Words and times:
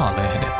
A-lehdet. 0.00 0.54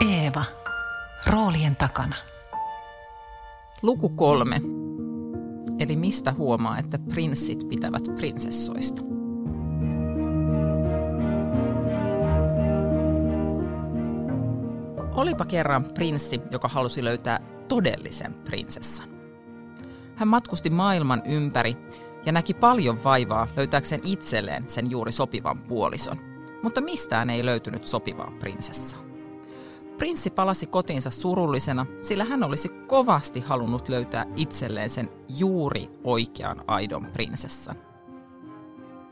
Eeva. 0.00 0.44
Roolien 1.26 1.76
takana. 1.76 2.16
Luku 3.82 4.08
kolme. 4.08 4.60
Eli 5.78 5.96
mistä 5.96 6.32
huomaa, 6.32 6.78
että 6.78 6.98
prinssit 6.98 7.68
pitävät 7.68 8.02
prinsessoista? 8.16 9.02
Olipa 15.14 15.44
kerran 15.44 15.84
prinssi, 15.94 16.40
joka 16.52 16.68
halusi 16.68 17.04
löytää 17.04 17.40
todellisen 17.68 18.34
prinsessan. 18.34 19.19
Hän 20.20 20.28
matkusti 20.28 20.70
maailman 20.70 21.22
ympäri 21.24 21.76
ja 22.26 22.32
näki 22.32 22.54
paljon 22.54 23.04
vaivaa 23.04 23.46
löytääkseen 23.56 24.00
itselleen 24.04 24.68
sen 24.68 24.90
juuri 24.90 25.12
sopivan 25.12 25.58
puolison. 25.58 26.16
Mutta 26.62 26.80
mistään 26.80 27.30
ei 27.30 27.44
löytynyt 27.44 27.86
sopivaa 27.86 28.32
prinsessaa. 28.38 29.00
Prinssi 29.98 30.30
palasi 30.30 30.66
kotiinsa 30.66 31.10
surullisena, 31.10 31.86
sillä 31.98 32.24
hän 32.24 32.44
olisi 32.44 32.68
kovasti 32.68 33.40
halunnut 33.40 33.88
löytää 33.88 34.26
itselleen 34.36 34.90
sen 34.90 35.10
juuri 35.38 35.90
oikean 36.04 36.64
aidon 36.66 37.06
prinsessan. 37.12 37.76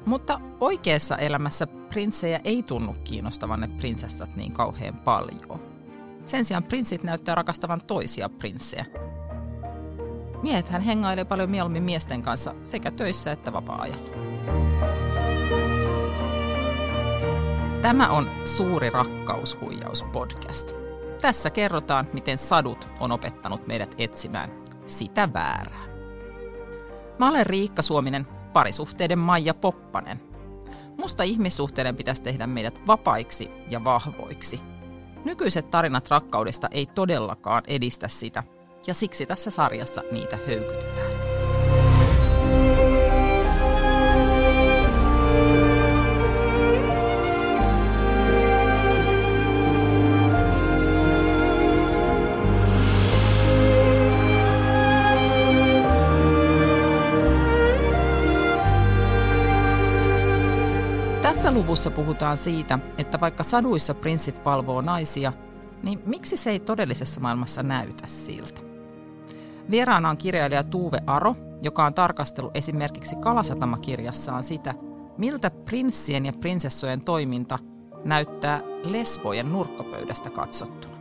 Mutta 0.06 0.41
oikeassa 0.61 1.16
elämässä 1.16 1.66
prinssejä 1.66 2.41
ei 2.45 2.62
tunnu 2.62 2.95
kiinnostavan 3.05 3.61
ne 3.61 3.69
prinsessat 3.69 4.36
niin 4.36 4.52
kauhean 4.52 4.97
paljon. 4.97 5.61
Sen 6.25 6.45
sijaan 6.45 6.64
prinssit 6.64 7.02
näyttää 7.02 7.34
rakastavan 7.34 7.80
toisia 7.86 8.28
prinssejä. 8.28 8.86
Miehet 10.42 10.69
hän 10.69 10.83
hengailee 10.83 11.24
paljon 11.24 11.51
mieluummin 11.51 11.83
miesten 11.83 12.23
kanssa 12.23 12.55
sekä 12.65 12.91
töissä 12.91 13.33
että 13.33 13.52
vapaa-ajalla. 13.52 14.09
Tämä 17.83 18.08
on 18.08 18.31
Suuri 18.44 18.91
rakkaushuijaus 18.91 20.05
podcast. 20.05 20.72
Tässä 21.20 21.50
kerrotaan, 21.50 22.09
miten 22.12 22.39
sadut 22.39 22.89
on 23.00 23.12
opettanut 23.12 23.66
meidät 23.66 23.94
etsimään 23.98 24.50
sitä 24.86 25.33
väärää. 25.33 25.84
Mä 27.19 27.28
olen 27.28 27.47
Riikka 27.47 27.83
Suominen, 27.83 28.27
parisuhteiden 28.53 29.19
Maija 29.19 29.55
Poppanen. 29.55 30.20
Musta 30.98 31.22
ihmissuhteiden 31.22 31.97
pitäisi 31.97 32.22
tehdä 32.22 32.47
meidät 32.47 32.86
vapaiksi 32.86 33.50
ja 33.70 33.84
vahvoiksi. 33.84 34.61
Nykyiset 35.25 35.70
tarinat 35.70 36.11
rakkaudesta 36.11 36.69
ei 36.70 36.86
todellakaan 36.86 37.62
edistä 37.66 38.09
sitä, 38.09 38.42
ja 38.89 38.94
siksi 38.94 39.27
tässä 39.27 39.50
sarjassa 39.50 40.03
niitä 40.11 40.39
höykytetään. 40.47 41.08
Tässä 61.22 61.50
luvussa 61.53 61.91
puhutaan 61.91 62.36
siitä, 62.36 62.78
että 62.98 63.20
vaikka 63.20 63.42
saduissa 63.42 63.94
prinssit 63.94 64.44
palvoo 64.44 64.81
naisia, 64.81 65.33
niin 65.83 66.00
miksi 66.06 66.36
se 66.36 66.50
ei 66.50 66.61
todellisessa 66.61 67.20
maailmassa 67.20 67.62
näytä 67.62 68.06
siltä? 68.06 68.67
Vieraana 69.70 70.11
on 70.11 70.16
kirjailija 70.16 70.64
Tuve 70.64 70.98
Aro, 71.06 71.34
joka 71.62 71.84
on 71.84 71.94
tarkastellut 71.94 72.56
esimerkiksi 72.56 73.16
Kalasatama-kirjassaan 73.16 74.42
sitä, 74.42 74.75
miltä 75.19 75.50
prinssien 75.50 76.27
ja 76.27 76.33
prinsessojen 76.41 77.00
toiminta 77.00 77.58
näyttää 78.05 78.60
lesbojen 78.82 79.53
nurkkapöydästä 79.53 80.31
katsottuna. 80.31 80.98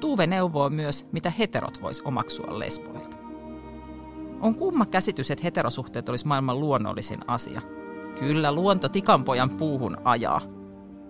Tuve 0.00 0.26
neuvoo 0.26 0.70
myös, 0.70 1.06
mitä 1.12 1.30
heterot 1.30 1.82
vois 1.82 2.02
omaksua 2.04 2.58
lesboilta. 2.58 3.16
On 4.40 4.54
kumma 4.54 4.86
käsitys, 4.86 5.30
että 5.30 5.44
heterosuhteet 5.44 6.08
olisi 6.08 6.26
maailman 6.26 6.60
luonnollisin 6.60 7.20
asia– 7.26 7.62
Kyllä 8.18 8.52
luonto 8.52 8.88
tikanpojan 8.88 9.50
puuhun 9.50 9.96
ajaa. 10.04 10.40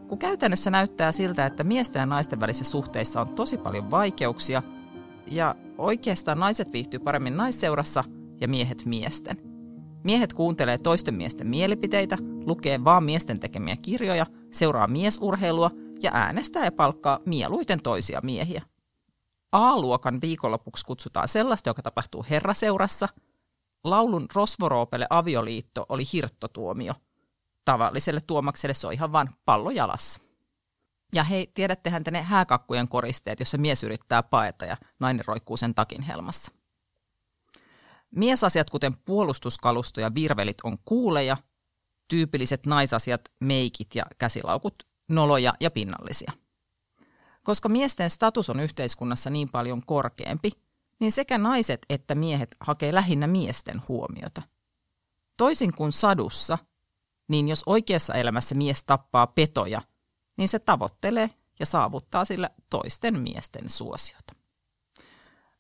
Kun 0.08 0.18
käytännössä 0.18 0.70
näyttää 0.70 1.12
siltä, 1.12 1.46
että 1.46 1.64
miesten 1.64 2.00
ja 2.00 2.06
naisten 2.06 2.40
välisissä 2.40 2.70
suhteissa 2.70 3.20
on 3.20 3.28
tosi 3.28 3.58
paljon 3.58 3.90
vaikeuksia, 3.90 4.62
ja 5.26 5.54
oikeastaan 5.78 6.38
naiset 6.38 6.72
viihtyy 6.72 7.00
paremmin 7.00 7.36
naisseurassa 7.36 8.04
ja 8.40 8.48
miehet 8.48 8.82
miesten. 8.84 9.36
Miehet 10.04 10.32
kuuntelee 10.32 10.78
toisten 10.78 11.14
miesten 11.14 11.46
mielipiteitä, 11.46 12.18
lukee 12.46 12.84
vaan 12.84 13.04
miesten 13.04 13.40
tekemiä 13.40 13.76
kirjoja, 13.82 14.26
seuraa 14.50 14.86
miesurheilua 14.86 15.70
ja 16.02 16.10
äänestää 16.14 16.64
ja 16.64 16.72
palkkaa 16.72 17.20
mieluiten 17.26 17.82
toisia 17.82 18.20
miehiä. 18.22 18.62
A-luokan 19.52 20.20
viikonlopuksi 20.20 20.86
kutsutaan 20.86 21.28
sellaista, 21.28 21.70
joka 21.70 21.82
tapahtuu 21.82 22.24
herraseurassa– 22.30 23.08
laulun 23.84 24.26
Rosvoroopelle 24.34 25.06
avioliitto 25.10 25.86
oli 25.88 26.02
hirttotuomio. 26.12 26.94
Tavalliselle 27.64 28.20
tuomakselle 28.26 28.74
se 28.74 28.86
on 28.86 28.92
ihan 28.92 29.12
vain 29.12 29.28
pallo 29.44 29.70
jalassa. 29.70 30.20
Ja 31.14 31.24
hei, 31.24 31.50
tiedättehän 31.54 32.04
te 32.04 32.10
ne 32.10 32.22
hääkakkujen 32.22 32.88
koristeet, 32.88 33.40
jossa 33.40 33.58
mies 33.58 33.82
yrittää 33.82 34.22
paeta 34.22 34.64
ja 34.64 34.76
nainen 34.98 35.24
roikkuu 35.26 35.56
sen 35.56 35.74
takin 35.74 36.02
helmassa. 36.02 36.52
Miesasiat, 38.10 38.70
kuten 38.70 38.96
puolustuskalusto 38.96 40.00
ja 40.00 40.14
virvelit, 40.14 40.56
on 40.64 40.78
kuuleja, 40.84 41.36
tyypilliset 42.08 42.66
naisasiat, 42.66 43.20
meikit 43.40 43.94
ja 43.94 44.02
käsilaukut, 44.18 44.74
noloja 45.08 45.54
ja 45.60 45.70
pinnallisia. 45.70 46.32
Koska 47.42 47.68
miesten 47.68 48.10
status 48.10 48.50
on 48.50 48.60
yhteiskunnassa 48.60 49.30
niin 49.30 49.48
paljon 49.48 49.82
korkeampi, 49.86 50.50
niin 51.00 51.12
sekä 51.12 51.38
naiset 51.38 51.86
että 51.88 52.14
miehet 52.14 52.56
hakee 52.60 52.94
lähinnä 52.94 53.26
miesten 53.26 53.82
huomiota. 53.88 54.42
Toisin 55.36 55.74
kuin 55.74 55.92
sadussa, 55.92 56.58
niin 57.28 57.48
jos 57.48 57.62
oikeassa 57.66 58.14
elämässä 58.14 58.54
mies 58.54 58.84
tappaa 58.84 59.26
petoja, 59.26 59.82
niin 60.40 60.48
se 60.48 60.58
tavoittelee 60.58 61.30
ja 61.58 61.66
saavuttaa 61.66 62.24
sillä 62.24 62.50
toisten 62.70 63.20
miesten 63.20 63.68
suosiota. 63.68 64.34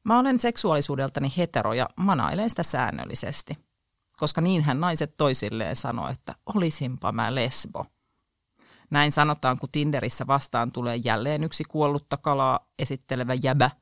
Mä 0.04 0.18
olen 0.18 0.40
seksuaalisuudeltani 0.40 1.32
hetero 1.36 1.72
ja 1.72 1.88
manailen 1.96 2.50
sitä 2.50 2.62
säännöllisesti, 2.62 3.58
koska 4.16 4.40
niinhän 4.40 4.80
naiset 4.80 5.16
toisilleen 5.16 5.76
sanoo, 5.76 6.08
että 6.08 6.34
olisinpa 6.46 7.12
mä 7.12 7.34
lesbo. 7.34 7.84
Näin 8.90 9.12
sanotaan, 9.12 9.58
kun 9.58 9.68
Tinderissä 9.72 10.26
vastaan 10.26 10.72
tulee 10.72 10.96
jälleen 10.96 11.44
yksi 11.44 11.64
kuollutta 11.64 12.16
kalaa 12.16 12.60
esittelevä 12.78 13.34
jäbä– 13.42 13.70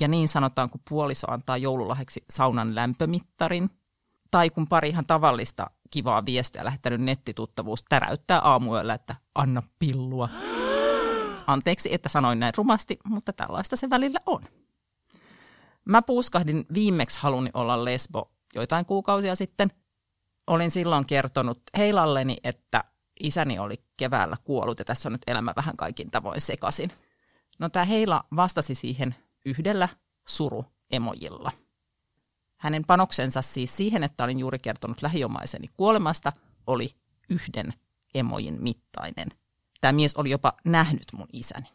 ja 0.00 0.08
niin 0.08 0.28
sanotaan, 0.28 0.70
kun 0.70 0.80
puoliso 0.88 1.30
antaa 1.30 1.56
joululahjaksi 1.56 2.24
saunan 2.30 2.74
lämpömittarin. 2.74 3.70
Tai 4.30 4.50
kun 4.50 4.68
pari 4.68 4.88
ihan 4.88 5.06
tavallista 5.06 5.70
kivaa 5.90 6.24
viestiä 6.24 6.64
lähettänyt 6.64 7.00
nettituttavuus 7.00 7.84
täräyttää 7.88 8.40
aamuyöllä, 8.40 8.94
että 8.94 9.16
anna 9.34 9.62
pillua. 9.78 10.28
Anteeksi, 11.46 11.94
että 11.94 12.08
sanoin 12.08 12.40
näin 12.40 12.54
rumasti, 12.56 12.98
mutta 13.04 13.32
tällaista 13.32 13.76
se 13.76 13.90
välillä 13.90 14.18
on. 14.26 14.42
Mä 15.84 16.02
puuskahdin 16.02 16.66
viimeksi 16.74 17.20
haluni 17.20 17.50
olla 17.54 17.84
lesbo 17.84 18.32
joitain 18.54 18.86
kuukausia 18.86 19.34
sitten. 19.34 19.70
Olin 20.46 20.70
silloin 20.70 21.06
kertonut 21.06 21.62
Heilalleni, 21.76 22.36
että 22.44 22.84
isäni 23.20 23.58
oli 23.58 23.82
keväällä 23.96 24.36
kuollut 24.44 24.78
ja 24.78 24.84
tässä 24.84 25.08
on 25.08 25.12
nyt 25.12 25.22
elämä 25.26 25.52
vähän 25.56 25.76
kaikin 25.76 26.10
tavoin 26.10 26.40
sekasin. 26.40 26.90
No 27.58 27.68
tämä 27.68 27.84
Heila 27.84 28.24
vastasi 28.36 28.74
siihen 28.74 29.14
yhdellä 29.44 29.88
suruemojilla. 30.28 31.50
Hänen 32.56 32.84
panoksensa 32.84 33.42
siis 33.42 33.76
siihen, 33.76 34.02
että 34.02 34.24
olin 34.24 34.38
juuri 34.38 34.58
kertonut 34.58 35.02
lähiomaiseni 35.02 35.68
kuolemasta, 35.76 36.32
oli 36.66 36.90
yhden 37.30 37.74
emojin 38.14 38.62
mittainen. 38.62 39.28
Tämä 39.80 39.92
mies 39.92 40.14
oli 40.14 40.30
jopa 40.30 40.52
nähnyt 40.64 41.04
mun 41.12 41.28
isäni. 41.32 41.66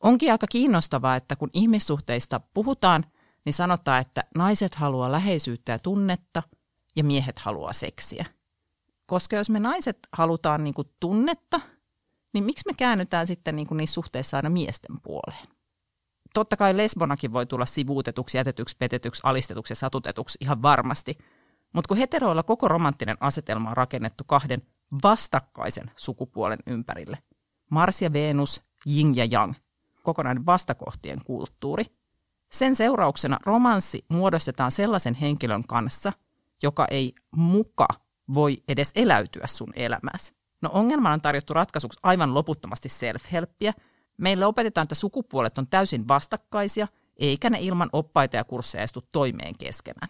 Onkin 0.00 0.32
aika 0.32 0.46
kiinnostavaa, 0.46 1.16
että 1.16 1.36
kun 1.36 1.50
ihmissuhteista 1.52 2.40
puhutaan, 2.54 3.04
niin 3.44 3.52
sanotaan, 3.52 4.00
että 4.00 4.24
naiset 4.34 4.74
haluaa 4.74 5.12
läheisyyttä 5.12 5.72
ja 5.72 5.78
tunnetta 5.78 6.42
ja 6.96 7.04
miehet 7.04 7.38
haluaa 7.38 7.72
seksiä. 7.72 8.24
Koska 9.06 9.36
jos 9.36 9.50
me 9.50 9.60
naiset 9.60 9.98
halutaan 10.12 10.64
niin 10.64 10.74
kuin 10.74 10.88
tunnetta, 11.00 11.60
niin 12.32 12.44
miksi 12.44 12.62
me 12.66 12.74
käännytään 12.74 13.26
sitten 13.26 13.56
niin 13.56 13.68
niissä 13.70 13.94
suhteissa 13.94 14.36
aina 14.36 14.50
miesten 14.50 15.00
puoleen? 15.00 15.59
Totta 16.34 16.56
kai 16.56 16.76
lesbonakin 16.76 17.32
voi 17.32 17.46
tulla 17.46 17.66
sivuutetuksi, 17.66 18.38
jätetyksi, 18.38 18.76
petetyksi, 18.76 19.22
alistetuksi 19.24 19.72
ja 19.72 19.76
satutetuksi 19.76 20.38
ihan 20.40 20.62
varmasti. 20.62 21.18
Mutta 21.72 21.88
kun 21.88 21.96
heteroilla 21.96 22.42
koko 22.42 22.68
romanttinen 22.68 23.16
asetelma 23.20 23.70
on 23.70 23.76
rakennettu 23.76 24.24
kahden 24.24 24.62
vastakkaisen 25.02 25.90
sukupuolen 25.96 26.58
ympärille, 26.66 27.18
Mars 27.70 28.02
ja 28.02 28.12
Venus, 28.12 28.62
Yin 28.96 29.16
ja 29.16 29.24
Yang, 29.32 29.54
kokonainen 30.02 30.46
vastakohtien 30.46 31.20
kulttuuri, 31.24 31.84
sen 32.52 32.76
seurauksena 32.76 33.38
romanssi 33.46 34.04
muodostetaan 34.08 34.70
sellaisen 34.70 35.14
henkilön 35.14 35.66
kanssa, 35.66 36.12
joka 36.62 36.86
ei 36.90 37.14
muka 37.36 37.88
voi 38.34 38.62
edes 38.68 38.92
eläytyä 38.94 39.46
sun 39.46 39.72
elämässä. 39.76 40.32
No 40.62 40.70
ongelman 40.72 41.12
on 41.12 41.20
tarjottu 41.20 41.54
ratkaisuksi 41.54 41.98
aivan 42.02 42.34
loputtomasti 42.34 42.88
self-helppiä. 42.88 43.72
Meille 44.20 44.46
opetetaan, 44.46 44.82
että 44.82 44.94
sukupuolet 44.94 45.58
on 45.58 45.66
täysin 45.66 46.08
vastakkaisia, 46.08 46.88
eikä 47.16 47.50
ne 47.50 47.58
ilman 47.60 47.90
oppaita 47.92 48.36
ja 48.36 48.44
kursseja 48.44 48.84
istu 48.84 49.04
toimeen 49.12 49.58
keskenään. 49.58 50.08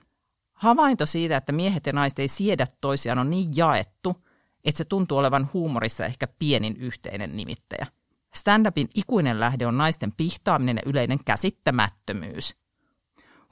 Havainto 0.53 1.07
siitä, 1.07 1.37
että 1.37 1.53
miehet 1.53 1.87
ja 1.87 1.93
naiset 1.93 2.19
ei 2.19 2.29
siedä 2.29 2.67
toisiaan 2.81 3.19
on 3.19 3.31
niin 3.31 3.51
jaettu, 3.57 4.17
että 4.65 4.79
se 4.79 4.85
tuntuu 4.85 5.19
olevan 5.19 5.51
huumorissa 5.55 6.07
ehkä 6.07 6.29
pienin 6.39 6.77
yhteinen 6.79 7.37
nimittäjä. 7.37 7.87
Stand-upin 8.35 8.89
ikuinen 8.95 9.41
lähde 9.41 9.67
on 9.67 9.79
naisten 9.79 10.13
pihtaaminen 10.17 10.77
ja 10.77 10.91
yleinen 10.91 11.19
käsittämättömyys. 11.25 12.57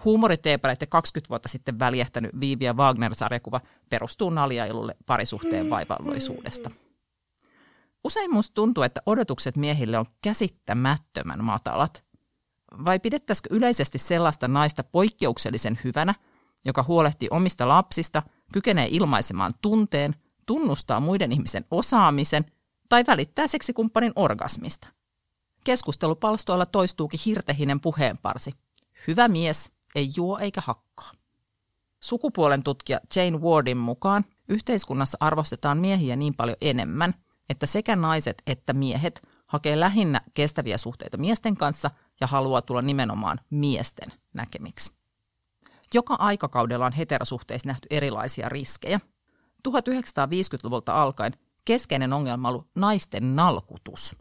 Huumoriteepareiden 0.05 0.88
20 0.88 1.28
vuotta 1.28 1.49
sitten 1.49 1.78
väljähtänyt 1.78 2.40
Viivi 2.40 2.64
ja 2.64 2.72
Wagner-sarjakuva 2.72 3.60
perustuu 3.90 4.31
naljailulle 4.31 4.96
parisuhteen 5.06 5.70
vaivalloisuudesta. 5.70 6.70
Usein 8.04 8.32
musta 8.32 8.54
tuntuu, 8.54 8.82
että 8.82 9.00
odotukset 9.06 9.56
miehille 9.56 9.98
on 9.98 10.06
käsittämättömän 10.22 11.44
matalat. 11.44 12.04
Vai 12.84 12.98
pidettäisikö 12.98 13.48
yleisesti 13.52 13.98
sellaista 13.98 14.48
naista 14.48 14.84
poikkeuksellisen 14.84 15.78
hyvänä, 15.84 16.14
joka 16.64 16.82
huolehtii 16.82 17.28
omista 17.30 17.68
lapsista, 17.68 18.22
kykenee 18.52 18.88
ilmaisemaan 18.90 19.52
tunteen, 19.62 20.14
tunnustaa 20.46 21.00
muiden 21.00 21.32
ihmisen 21.32 21.64
osaamisen 21.70 22.44
tai 22.88 23.04
välittää 23.06 23.46
seksikumppanin 23.46 24.12
orgasmista? 24.16 24.88
Keskustelupalstoilla 25.64 26.66
toistuukin 26.66 27.20
hirtehinen 27.26 27.80
puheenparsi. 27.80 28.52
Hyvä 29.06 29.28
mies, 29.28 29.70
ei 29.94 30.10
juo 30.16 30.38
eikä 30.38 30.60
hakkaa. 30.64 31.12
Sukupuolen 32.00 32.62
tutkija 32.62 33.00
Jane 33.16 33.38
Wardin 33.38 33.76
mukaan 33.76 34.24
yhteiskunnassa 34.48 35.18
arvostetaan 35.20 35.78
miehiä 35.78 36.16
niin 36.16 36.34
paljon 36.34 36.56
enemmän, 36.60 37.14
että 37.48 37.66
sekä 37.66 37.96
naiset 37.96 38.42
että 38.46 38.72
miehet 38.72 39.22
hakee 39.46 39.80
lähinnä 39.80 40.20
kestäviä 40.34 40.78
suhteita 40.78 41.16
miesten 41.16 41.56
kanssa 41.56 41.90
ja 42.20 42.26
haluaa 42.26 42.62
tulla 42.62 42.82
nimenomaan 42.82 43.40
miesten 43.50 44.12
näkemiksi. 44.34 44.92
Joka 45.94 46.14
aikakaudella 46.14 46.86
on 46.86 46.92
heterosuhteissa 46.92 47.68
nähty 47.68 47.86
erilaisia 47.90 48.48
riskejä. 48.48 49.00
1950-luvulta 49.68 51.02
alkaen 51.02 51.32
keskeinen 51.64 52.12
ongelma 52.12 52.48
on 52.48 52.54
ollut 52.54 52.70
naisten 52.74 53.36
nalkutus. 53.36 54.16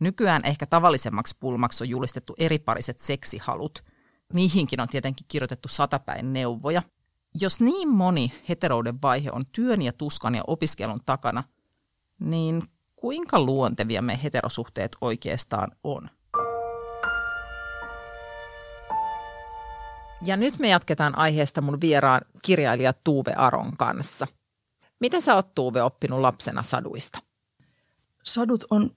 Nykyään 0.00 0.44
ehkä 0.44 0.66
tavallisemmaksi 0.66 1.36
pulmaksi 1.40 1.84
on 1.84 1.88
julistettu 1.88 2.34
eripariset 2.38 2.98
seksihalut– 2.98 3.78
niihinkin 4.34 4.80
on 4.80 4.88
tietenkin 4.88 5.26
kirjoitettu 5.28 5.68
satapäin 5.68 6.32
neuvoja. 6.32 6.82
Jos 7.40 7.60
niin 7.60 7.88
moni 7.88 8.32
heterouden 8.48 9.02
vaihe 9.02 9.30
on 9.32 9.42
työn 9.52 9.82
ja 9.82 9.92
tuskan 9.92 10.34
ja 10.34 10.42
opiskelun 10.46 11.00
takana, 11.06 11.44
niin 12.22 12.62
kuinka 12.96 13.40
luontevia 13.40 14.02
me 14.02 14.20
heterosuhteet 14.22 14.96
oikeastaan 15.00 15.72
on? 15.84 16.10
Ja 20.24 20.36
nyt 20.36 20.58
me 20.58 20.68
jatketaan 20.68 21.18
aiheesta 21.18 21.60
mun 21.60 21.80
vieraan 21.80 22.20
kirjailija 22.42 22.92
Tuuve 23.04 23.32
Aron 23.32 23.76
kanssa. 23.76 24.26
Mitä 25.00 25.20
sä 25.20 25.34
oot 25.34 25.54
Tuuve 25.54 25.82
oppinut 25.82 26.20
lapsena 26.20 26.62
saduista? 26.62 27.18
Sadut 28.22 28.64
on 28.70 28.90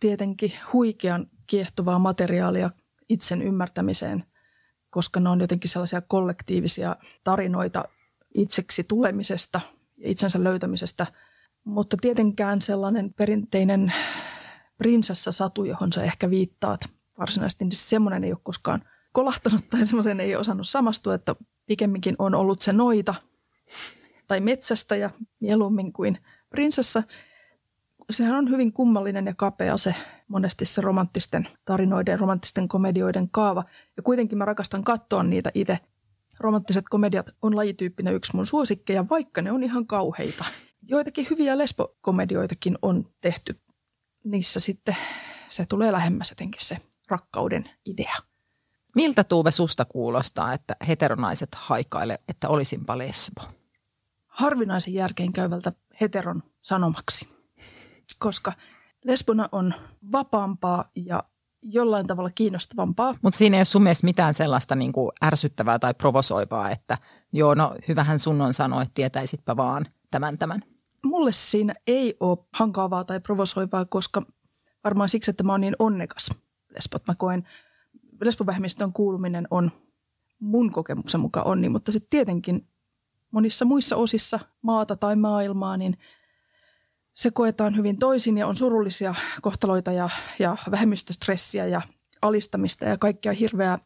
tietenkin 0.00 0.52
huikean 0.72 1.26
kiehtovaa 1.46 1.98
materiaalia 1.98 2.70
itsen 3.08 3.42
ymmärtämiseen 3.42 4.24
koska 4.90 5.20
ne 5.20 5.28
on 5.28 5.40
jotenkin 5.40 5.70
sellaisia 5.70 6.00
kollektiivisia 6.00 6.96
tarinoita 7.24 7.84
itseksi 8.34 8.84
tulemisesta 8.84 9.60
ja 9.96 10.10
itsensä 10.10 10.44
löytämisestä. 10.44 11.06
Mutta 11.64 11.96
tietenkään 12.00 12.62
sellainen 12.62 13.14
perinteinen 13.14 13.92
prinsessa-satu, 14.78 15.64
johon 15.64 15.92
sä 15.92 16.02
ehkä 16.02 16.30
viittaat 16.30 16.80
varsinaisesti, 17.18 17.64
niin 17.64 17.76
semmoinen 17.76 18.24
ei 18.24 18.32
ole 18.32 18.40
koskaan 18.42 18.84
kolahtanut 19.12 19.68
tai 19.70 19.84
semmoisen 19.84 20.20
ei 20.20 20.36
osannut 20.36 20.68
samastua, 20.68 21.14
että 21.14 21.36
pikemminkin 21.66 22.16
on 22.18 22.34
ollut 22.34 22.60
se 22.60 22.72
noita 22.72 23.14
tai 24.28 24.40
metsästä 24.40 24.96
ja 24.96 25.10
mieluummin 25.40 25.92
kuin 25.92 26.18
prinsessa. 26.50 27.02
Sehän 28.10 28.34
on 28.34 28.50
hyvin 28.50 28.72
kummallinen 28.72 29.26
ja 29.26 29.34
kapea 29.34 29.76
se 29.76 29.94
monesti 30.28 30.66
se 30.66 30.80
romanttisten 30.80 31.48
tarinoiden, 31.64 32.20
romanttisten 32.20 32.68
komedioiden 32.68 33.28
kaava. 33.30 33.64
Ja 33.96 34.02
kuitenkin 34.02 34.38
mä 34.38 34.44
rakastan 34.44 34.84
katsoa 34.84 35.22
niitä 35.22 35.50
itse. 35.54 35.78
Romanttiset 36.40 36.84
komediat 36.90 37.30
on 37.42 37.56
lajityyppinen 37.56 38.14
yksi 38.14 38.36
mun 38.36 38.46
suosikkeja, 38.46 39.08
vaikka 39.08 39.42
ne 39.42 39.52
on 39.52 39.62
ihan 39.62 39.86
kauheita. 39.86 40.44
Joitakin 40.90 41.26
hyviä 41.30 41.58
lesbokomedioitakin 41.58 42.78
on 42.82 43.06
tehty. 43.20 43.60
Niissä 44.24 44.60
sitten 44.60 44.96
se 45.48 45.66
tulee 45.66 45.92
lähemmäs 45.92 46.30
jotenkin 46.30 46.64
se 46.64 46.76
rakkauden 47.08 47.70
idea. 47.86 48.16
Miltä 48.94 49.24
Tuuve 49.24 49.50
susta 49.50 49.84
kuulostaa, 49.84 50.52
että 50.52 50.76
heteronaiset 50.88 51.48
haikaile, 51.54 52.18
että 52.28 52.48
olisinpa 52.48 52.98
lesbo? 52.98 53.42
Harvinaisen 54.26 54.94
järkeen 54.94 55.32
käyvältä 55.32 55.72
heteron 56.00 56.42
sanomaksi, 56.62 57.28
koska– 58.18 58.52
lesbona 59.04 59.48
on 59.52 59.74
vapaampaa 60.12 60.90
ja 60.94 61.24
jollain 61.62 62.06
tavalla 62.06 62.30
kiinnostavampaa. 62.34 63.14
Mutta 63.22 63.38
siinä 63.38 63.56
ei 63.56 63.58
ole 63.58 63.64
sun 63.64 63.82
mielestä 63.82 64.04
mitään 64.04 64.34
sellaista 64.34 64.74
niin 64.74 64.92
kuin 64.92 65.10
ärsyttävää 65.24 65.78
tai 65.78 65.94
provosoivaa, 65.94 66.70
että 66.70 66.98
joo, 67.32 67.54
no 67.54 67.74
hyvähän 67.88 68.18
sun 68.18 68.40
on 68.40 68.54
sanoa, 68.54 68.82
että 68.82 68.94
tietäisitpä 68.94 69.56
vaan 69.56 69.86
tämän 70.10 70.38
tämän. 70.38 70.62
Mulle 71.04 71.32
siinä 71.32 71.74
ei 71.86 72.16
ole 72.20 72.38
hankaavaa 72.52 73.04
tai 73.04 73.20
provosoivaa, 73.20 73.84
koska 73.84 74.22
varmaan 74.84 75.08
siksi, 75.08 75.30
että 75.30 75.42
mä 75.42 75.52
oon 75.52 75.60
niin 75.60 75.76
onnekas 75.78 76.30
lesbot. 76.74 77.06
Mä 77.06 77.14
koen, 77.14 77.48
lesbovähemmistön 78.20 78.92
kuuluminen 78.92 79.46
on 79.50 79.70
mun 80.38 80.70
kokemuksen 80.72 81.20
mukaan 81.20 81.46
onni, 81.46 81.68
mutta 81.68 81.92
sitten 81.92 82.10
tietenkin 82.10 82.68
monissa 83.30 83.64
muissa 83.64 83.96
osissa 83.96 84.40
maata 84.62 84.96
tai 84.96 85.16
maailmaa, 85.16 85.76
niin– 85.76 85.96
se 87.20 87.30
koetaan 87.30 87.76
hyvin 87.76 87.98
toisin 87.98 88.38
ja 88.38 88.46
on 88.46 88.56
surullisia 88.56 89.14
kohtaloita 89.42 89.92
ja, 89.92 90.10
ja 90.38 90.56
vähemmistöstressiä 90.70 91.66
ja 91.66 91.82
alistamista 92.22 92.84
ja 92.84 92.98
kaikkea 92.98 93.32
hirveää. 93.32 93.78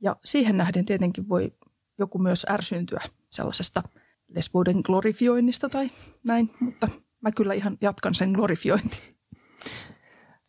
Ja 0.00 0.16
siihen 0.24 0.56
nähden 0.56 0.84
tietenkin 0.84 1.28
voi 1.28 1.52
joku 1.98 2.18
myös 2.18 2.46
ärsyntyä 2.50 3.02
sellaisesta 3.30 3.82
lesboiden 4.28 4.80
glorifioinnista 4.84 5.68
tai 5.68 5.90
näin, 6.24 6.50
mutta 6.60 6.88
mä 7.20 7.32
kyllä 7.32 7.54
ihan 7.54 7.78
jatkan 7.80 8.14
sen 8.14 8.30
glorifiointi. 8.30 9.18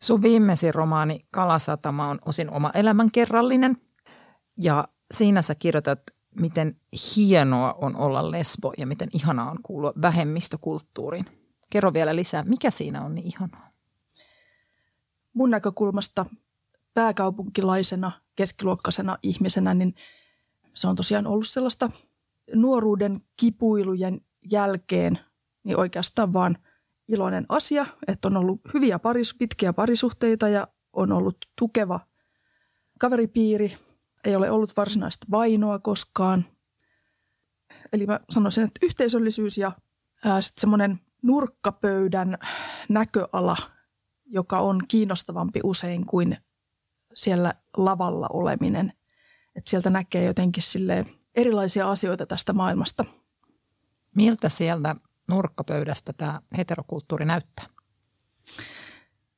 Sun 0.02 0.22
viimeisin 0.22 0.74
romaani 0.74 1.26
Kalasatama 1.30 2.08
on 2.08 2.18
osin 2.26 2.50
oma 2.50 2.70
elämänkerrallinen 2.74 3.76
ja 4.62 4.88
siinä 5.14 5.42
sä 5.42 5.54
kirjoitat, 5.54 6.00
miten 6.34 6.76
hienoa 7.16 7.72
on 7.72 7.96
olla 7.96 8.30
lesbo 8.30 8.72
ja 8.78 8.86
miten 8.86 9.08
ihanaa 9.12 9.50
on 9.50 9.58
kuulua 9.62 9.92
vähemmistökulttuuriin. 10.02 11.26
Kerro 11.70 11.92
vielä 11.92 12.16
lisää, 12.16 12.42
mikä 12.42 12.70
siinä 12.70 13.04
on 13.04 13.14
niin 13.14 13.26
ihanaa? 13.26 13.70
Mun 15.32 15.50
näkökulmasta 15.50 16.26
pääkaupunkilaisena, 16.94 18.12
keskiluokkaisena 18.36 19.18
ihmisenä, 19.22 19.74
niin 19.74 19.94
se 20.74 20.88
on 20.88 20.96
tosiaan 20.96 21.26
ollut 21.26 21.48
sellaista 21.48 21.90
nuoruuden 22.54 23.20
kipuilujen 23.36 24.20
jälkeen 24.52 25.18
niin 25.64 25.76
oikeastaan 25.76 26.32
vaan 26.32 26.58
iloinen 27.08 27.46
asia, 27.48 27.86
että 28.08 28.28
on 28.28 28.36
ollut 28.36 28.60
hyviä 28.74 28.98
paris, 28.98 29.34
pitkiä 29.34 29.72
parisuhteita 29.72 30.48
ja 30.48 30.68
on 30.92 31.12
ollut 31.12 31.36
tukeva 31.58 32.00
kaveripiiri. 32.98 33.76
Ei 34.24 34.36
ole 34.36 34.50
ollut 34.50 34.76
varsinaista 34.76 35.26
vainoa 35.30 35.78
koskaan. 35.78 36.44
Eli 37.92 38.06
mä 38.06 38.20
sanoisin, 38.30 38.64
että 38.64 38.86
yhteisöllisyys 38.86 39.58
ja 39.58 39.72
sitten 40.40 40.60
semmoinen 40.60 41.00
nurkkapöydän 41.22 42.38
näköala, 42.88 43.56
joka 44.26 44.60
on 44.60 44.82
kiinnostavampi 44.88 45.60
usein 45.64 46.06
kuin 46.06 46.36
siellä 47.14 47.54
lavalla 47.76 48.26
oleminen. 48.32 48.92
Että 49.54 49.70
sieltä 49.70 49.90
näkee 49.90 50.24
jotenkin 50.24 50.62
sille 50.62 51.06
erilaisia 51.34 51.90
asioita 51.90 52.26
tästä 52.26 52.52
maailmasta. 52.52 53.04
Miltä 54.14 54.48
sieltä 54.48 54.96
nurkkapöydästä 55.28 56.12
tämä 56.12 56.40
heterokulttuuri 56.56 57.24
näyttää? 57.24 57.66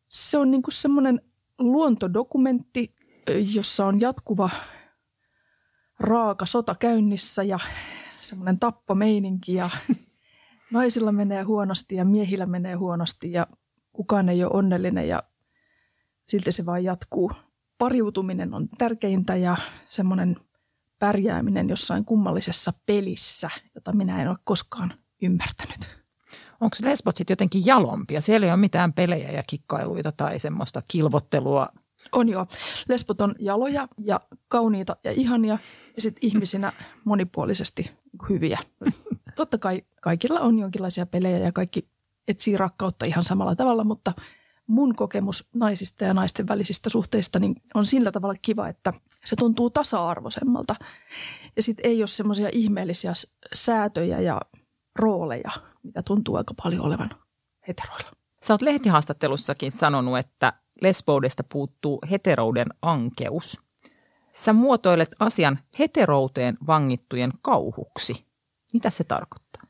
Se 0.09 0.39
on 0.39 0.51
niin 0.51 0.63
kuin 0.63 0.75
semmoinen 0.75 1.21
luontodokumentti, 1.59 2.95
jossa 3.55 3.87
on 3.87 4.01
jatkuva 4.01 4.51
raaka 6.01 6.47
sota 6.47 6.75
käynnissä 6.75 7.43
ja 7.43 7.59
semmoinen 8.21 8.59
tappomeininki 8.59 9.55
ja 9.55 9.71
naisilla 10.73 11.13
menee 11.13 11.43
huonosti 11.43 11.95
ja 11.95 12.05
miehillä 12.05 12.47
menee 12.47 12.75
huonosti 12.75 13.33
ja 13.33 13.47
kukaan 13.93 14.29
ei 14.29 14.45
ole 14.45 14.51
onnellinen 14.55 15.09
ja 15.09 15.23
silti 16.27 16.53
se 16.53 16.67
vaan 16.67 16.85
jatkuu. 16.85 17.33
Pariutuminen 17.79 18.55
on 18.55 18.69
tärkeintä 18.79 19.37
ja 19.37 19.57
semmoinen 19.85 20.37
pärjääminen 21.03 21.69
jossain 21.69 22.05
kummallisessa 22.05 22.73
pelissä, 22.87 23.51
jota 23.75 23.93
minä 23.93 24.23
en 24.23 24.29
ole 24.29 24.37
koskaan 24.45 24.95
ymmärtänyt. 25.23 25.99
Onko 26.61 26.77
lesbot 26.83 27.17
sitten 27.17 27.33
jotenkin 27.33 27.67
jalompia? 27.67 28.21
Siellä 28.21 28.47
ei 28.47 28.51
ole 28.53 28.61
mitään 28.61 28.93
pelejä 28.93 29.31
ja 29.31 29.43
kikkailuita 29.47 30.13
tai 30.13 30.39
semmoista 30.39 30.83
kilvottelua. 30.89 31.69
On 32.13 32.29
joo. 32.29 32.47
Lesbot 32.89 33.21
on 33.21 33.35
jaloja 33.39 33.89
ja 34.05 34.21
kauniita 34.49 34.97
ja 35.05 35.13
ihania 35.13 35.59
ja 35.97 36.03
sitten 36.03 36.29
ihmisinä 36.29 36.73
monipuolisesti 37.05 37.91
hyviä. 38.29 38.59
Totta 39.37 39.59
kai 39.59 39.83
kaikilla 40.01 40.41
on 40.41 40.59
jonkinlaisia 40.59 41.07
pelejä 41.07 41.39
ja 41.39 41.53
kaikki 41.53 41.89
etsii 42.29 42.57
rakkautta 42.57 43.07
ihan 43.07 43.25
samalla 43.25 43.57
tavalla, 43.57 43.85
mutta 43.85 44.13
mun 44.67 44.95
kokemus 44.95 45.49
naisista 45.55 46.05
ja 46.05 46.15
naisten 46.15 46.49
välisistä 46.49 46.91
suhteista 46.91 47.39
niin 47.39 47.55
on 47.75 47.87
sillä 47.87 48.13
tavalla 48.13 48.35
kiva, 48.43 48.69
että 48.69 48.93
se 49.25 49.37
tuntuu 49.37 49.71
tasa-arvoisemmalta. 49.71 50.75
Ja 51.57 51.63
sitten 51.63 51.87
ei 51.87 52.03
ole 52.03 52.09
semmoisia 52.09 52.49
ihmeellisiä 52.53 53.13
säätöjä 53.53 54.21
ja 54.21 54.41
rooleja, 54.97 55.51
mitä 55.83 56.03
tuntuu 56.03 56.37
aika 56.37 56.55
paljon 56.63 56.85
olevan 56.87 57.11
heteroilla. 57.69 58.11
Sä 58.43 58.55
oot 58.55 58.63
lehtihaastattelussakin 58.63 59.73
sanonut, 59.73 60.19
että 60.19 60.53
lesboudesta 60.83 61.45
puuttuu 61.45 61.99
heterouden 62.11 62.67
ankeus. 62.83 63.61
Sä 64.33 64.53
muotoilet 64.53 65.11
asian 65.19 65.59
heterouteen 65.79 66.59
vangittujen 66.67 67.33
kauhuksi. 67.43 68.27
Mitä 68.73 68.91
se 68.91 69.05
tarkoittaa? 69.05 69.62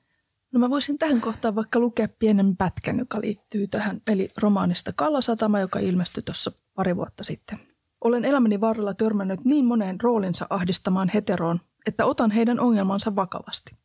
No 0.52 0.61
mä 0.61 0.71
voisin 0.71 0.99
tähän 0.99 1.21
kohtaan 1.21 1.54
vaikka 1.54 1.78
lukea 1.78 2.09
pienen 2.18 2.56
pätkän, 2.56 2.99
joka 2.99 3.21
liittyy 3.21 3.66
tähän, 3.66 4.02
eli 4.06 4.30
romaanista 4.37 4.92
Kallasatama, 4.97 5.61
joka 5.61 5.78
ilmestyi 5.78 6.23
tuossa 6.23 6.52
pari 6.75 6.97
vuotta 6.97 7.25
sitten. 7.25 7.59
Olen 8.00 8.25
elämäni 8.25 8.61
varrella 8.61 8.94
törmännyt 8.94 9.44
niin 9.44 9.64
moneen 9.64 10.00
roolinsa 10.00 10.47
ahdistamaan 10.50 11.09
heteroon, 11.14 11.61
että 11.87 12.06
otan 12.06 12.30
heidän 12.30 12.61
ongelmansa 12.61 13.16
vakavasti. 13.16 13.76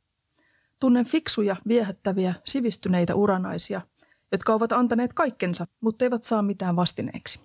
Tunnen 0.80 1.06
fiksuja, 1.06 1.56
viehättäviä, 1.68 2.34
sivistyneitä 2.46 3.16
uranaisia, 3.16 3.82
jotka 4.32 4.54
ovat 4.54 4.72
antaneet 4.72 5.14
kaikkensa, 5.14 5.68
mutta 5.82 6.06
eivät 6.06 6.24
saa 6.24 6.42
mitään 6.42 6.76
vastineeksi. 6.76 7.40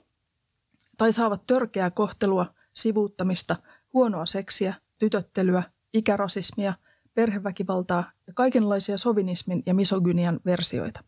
Tai 0.99 1.13
saavat 1.13 1.47
törkeää 1.47 1.91
kohtelua, 1.91 2.47
sivuuttamista, 2.73 3.57
huonoa 3.93 4.27
seksiä, 4.27 4.75
tytöttelyä, 4.99 5.63
ikärasismia, 5.95 6.75
perheväkivaltaa 7.15 8.11
ja 8.33 8.35
kaikenlaisia 8.35 8.99
sovinismin 8.99 9.63
ja 9.67 9.75
misogynian 9.75 10.41
versioita. 10.47 11.01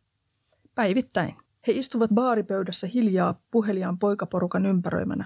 Päivittäin. 0.74 1.34
He 1.66 1.72
istuvat 1.72 2.10
baaripöydässä 2.14 2.86
hiljaa 2.86 3.40
puheliaan 3.50 3.98
poikaporukan 3.98 4.66
ympäröimänä. 4.66 5.24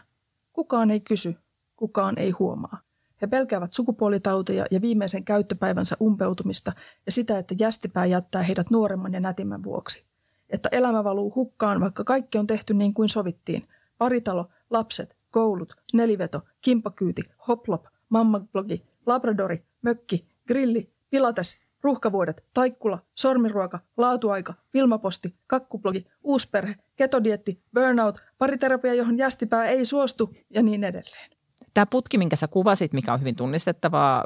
Kukaan 0.53 0.91
ei 0.91 1.01
kysy, 1.01 1.35
kukaan 1.77 2.19
ei 2.19 2.31
huomaa. 2.31 2.81
He 3.23 3.27
pelkäävät 3.27 3.73
sukupuolitauteja 3.73 4.67
ja 4.71 4.81
viimeisen 4.81 5.25
käyttöpäivänsä 5.25 5.97
umpeutumista 6.01 6.73
ja 7.07 7.13
sitä, 7.13 7.39
että 7.39 7.55
jästipää 7.59 8.07
jättää 8.07 8.43
heidät 8.43 8.71
nuoremman 8.71 9.13
ja 9.13 9.21
nätimmän 9.21 9.63
vuoksi. 9.63 10.05
Että 10.51 10.69
elämä 10.73 11.05
valuu 11.05 11.35
hukkaan, 11.35 11.81
vaikka 11.81 12.05
kaikki 12.05 12.39
on 12.39 12.47
tehty 12.47 12.75
niin 12.75 12.95
kuin 12.95 13.09
sovittiin. 13.09 13.69
Paritalo, 13.99 14.49
lapset, 14.71 15.17
koulut, 15.31 15.77
neliveto, 15.93 16.41
kimpakyyti, 16.61 17.23
hoplop, 17.49 17.85
mammablogi, 18.09 18.85
labradori, 19.07 19.65
mökki, 19.83 20.29
grilli, 20.47 20.93
pilates, 21.11 21.68
ruuhkavuodet, 21.83 22.45
taikkula, 22.55 22.99
sormiruoka, 23.15 23.79
laatuaika, 23.97 24.55
filmaposti, 24.73 25.35
kakkuplogi, 25.47 26.07
uusperhe, 26.23 26.75
ketodietti, 26.97 27.63
burnout, 27.75 28.23
pariterapia, 28.39 28.95
johon 28.95 29.19
jästipää 29.19 29.65
ei 29.65 29.85
suostu 29.85 30.35
ja 30.51 30.63
niin 30.63 30.85
edelleen. 30.85 31.31
Tämä 31.75 31.87
putki, 31.87 32.19
minkä 32.19 32.37
sä 32.37 32.49
kuvasit, 32.49 32.93
mikä 32.93 33.13
on 33.13 33.21
hyvin 33.21 33.37
tunnistettavaa 33.37 34.25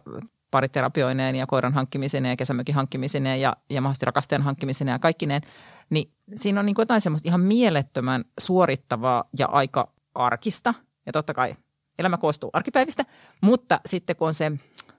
pariterapioineen 0.50 1.37
ja 1.37 1.47
koiran 1.47 1.73
hankkimisen 1.73 2.25
ja 2.25 2.37
kesämökin 2.37 2.75
hankkimisen 2.75 3.26
ja, 3.26 3.56
ja 3.71 3.80
mahdollisesti 3.80 4.06
rakastajan 4.06 4.42
hankkimisen 4.42 4.88
ja 4.88 4.99
kaikkineen, 4.99 5.42
niin 5.90 6.11
siinä 6.35 6.61
on 6.61 6.66
niin 6.66 6.75
jotain 6.78 7.00
semmoista 7.00 7.28
ihan 7.28 7.40
mielettömän 7.40 8.25
suorittavaa 8.40 9.25
ja 9.38 9.47
aika 9.47 9.92
arkista. 10.14 10.75
Ja 11.06 11.12
totta 11.12 11.35
kai 11.35 11.54
elämä 11.99 12.16
koostuu 12.16 12.50
arkipäivistä, 12.52 13.04
mutta 13.40 13.80
sitten 13.87 14.16
kun 14.16 14.26
on 14.26 14.35
se 14.35 14.52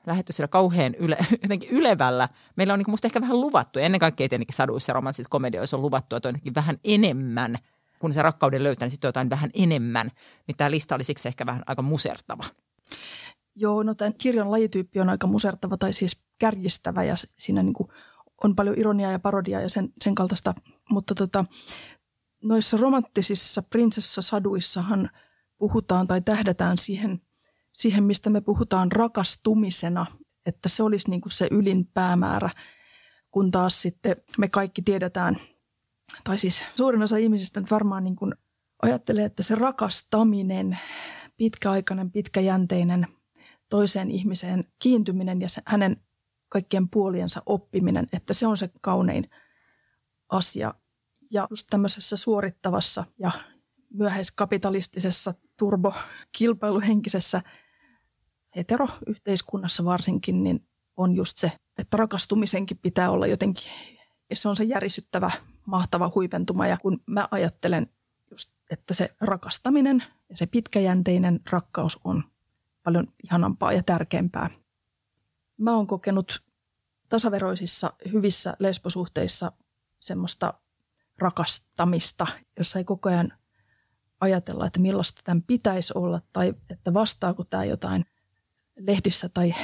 lähetty 0.07 0.33
siellä 0.33 0.47
kauhean 0.47 0.95
yle, 0.95 1.17
jotenkin 1.43 1.69
ylevällä, 1.69 2.29
meillä 2.55 2.73
on 2.73 2.79
niin 2.79 2.91
musta 2.91 3.07
ehkä 3.07 3.21
vähän 3.21 3.41
luvattu, 3.41 3.79
ennen 3.79 3.99
kaikkea 3.99 4.29
tietenkin 4.29 4.55
saduissa 4.55 4.89
ja 4.89 4.93
romanssissa 4.93 5.29
komedioissa 5.29 5.77
on 5.77 5.83
luvattu, 5.83 6.15
että 6.15 6.29
on 6.29 6.39
vähän 6.55 6.77
enemmän– 6.83 7.57
kun 8.03 8.13
se 8.13 8.21
rakkauden 8.21 8.63
löytää, 8.63 8.85
niin 8.85 8.91
sitten 8.91 9.07
jotain 9.07 9.29
vähän 9.29 9.49
enemmän. 9.53 10.11
Niin 10.47 10.57
tämä 10.57 10.71
lista 10.71 10.95
oli 10.95 11.03
siksi 11.03 11.27
ehkä 11.27 11.45
vähän 11.45 11.63
aika 11.67 11.81
musertava. 11.81 12.43
Joo, 13.55 13.83
no 13.83 13.95
tämän 13.95 14.13
kirjan 14.17 14.51
lajityyppi 14.51 14.99
on 14.99 15.09
aika 15.09 15.27
musertava 15.27 15.77
tai 15.77 15.93
siis 15.93 16.21
kärjistävä 16.39 17.03
ja 17.03 17.15
siinä 17.37 17.63
niin 17.63 17.73
kuin 17.73 17.89
on 18.43 18.55
paljon 18.55 18.77
ironiaa 18.77 19.11
ja 19.11 19.19
parodiaa 19.19 19.61
ja 19.61 19.69
sen, 19.69 19.89
sen 20.03 20.15
kaltaista. 20.15 20.53
Mutta 20.89 21.15
tota, 21.15 21.45
noissa 22.43 22.77
romanttisissa 22.77 23.61
prinsessasaduissahan 23.61 25.09
puhutaan 25.57 26.07
tai 26.07 26.21
tähdätään 26.21 26.77
siihen, 26.77 27.21
siihen, 27.73 28.03
mistä 28.03 28.29
me 28.29 28.41
puhutaan 28.41 28.91
rakastumisena, 28.91 30.05
että 30.45 30.69
se 30.69 30.83
olisi 30.83 31.09
niin 31.09 31.21
kuin 31.21 31.31
se 31.31 31.47
ylin 31.51 31.87
päämäärä, 31.93 32.49
kun 33.31 33.51
taas 33.51 33.81
sitten 33.81 34.15
me 34.37 34.47
kaikki 34.47 34.81
tiedetään– 34.81 35.37
tai 36.23 36.37
siis 36.37 36.61
suurin 36.75 37.03
osa 37.03 37.17
ihmisistä 37.17 37.59
nyt 37.59 37.71
varmaan 37.71 38.03
niin 38.03 38.15
kuin 38.15 38.33
ajattelee, 38.81 39.25
että 39.25 39.43
se 39.43 39.55
rakastaminen, 39.55 40.79
pitkäaikainen, 41.37 42.11
pitkäjänteinen 42.11 43.07
toiseen 43.69 44.11
ihmiseen 44.11 44.63
kiintyminen 44.79 45.41
ja 45.41 45.49
se, 45.49 45.61
hänen 45.65 45.97
kaikkien 46.49 46.89
puoliensa 46.89 47.43
oppiminen, 47.45 48.07
että 48.13 48.33
se 48.33 48.47
on 48.47 48.57
se 48.57 48.69
kaunein 48.81 49.29
asia. 50.29 50.73
Ja 51.31 51.47
just 51.49 51.67
tämmöisessä 51.69 52.17
suorittavassa 52.17 53.05
ja 53.19 53.31
myöhäiskapitalistisessa 53.93 55.33
turbokilpailuhenkisessä 55.57 57.41
heteroyhteiskunnassa 58.55 59.85
varsinkin, 59.85 60.43
niin 60.43 60.67
on 60.97 61.15
just 61.15 61.37
se, 61.37 61.51
että 61.77 61.97
rakastumisenkin 61.97 62.77
pitää 62.77 63.11
olla 63.11 63.27
jotenkin, 63.27 63.63
se 64.33 64.49
on 64.49 64.55
se 64.55 64.63
järisyttävä 64.63 65.31
mahtava 65.65 66.11
huipentuma. 66.15 66.67
Ja 66.67 66.77
kun 66.77 66.99
mä 67.05 67.27
ajattelen 67.31 67.89
just, 68.31 68.51
että 68.69 68.93
se 68.93 69.15
rakastaminen 69.21 70.03
ja 70.29 70.37
se 70.37 70.45
pitkäjänteinen 70.45 71.39
rakkaus 71.49 71.99
on 72.03 72.23
paljon 72.83 73.07
ihanampaa 73.23 73.73
ja 73.73 73.83
tärkeämpää. 73.83 74.49
Mä 75.57 75.75
oon 75.75 75.87
kokenut 75.87 76.43
tasaveroisissa 77.09 77.93
hyvissä 78.11 78.55
lesbosuhteissa 78.59 79.51
semmoista 79.99 80.53
rakastamista, 81.17 82.27
jossa 82.57 82.79
ei 82.79 82.85
koko 82.85 83.09
ajan 83.09 83.33
ajatella, 84.19 84.67
että 84.67 84.79
millaista 84.79 85.21
tämän 85.23 85.43
pitäisi 85.43 85.93
olla 85.95 86.21
tai 86.33 86.53
että 86.69 86.93
vastaako 86.93 87.43
tämä 87.43 87.65
jotain 87.65 88.05
lehdissä 88.79 89.29
tai 89.29 89.55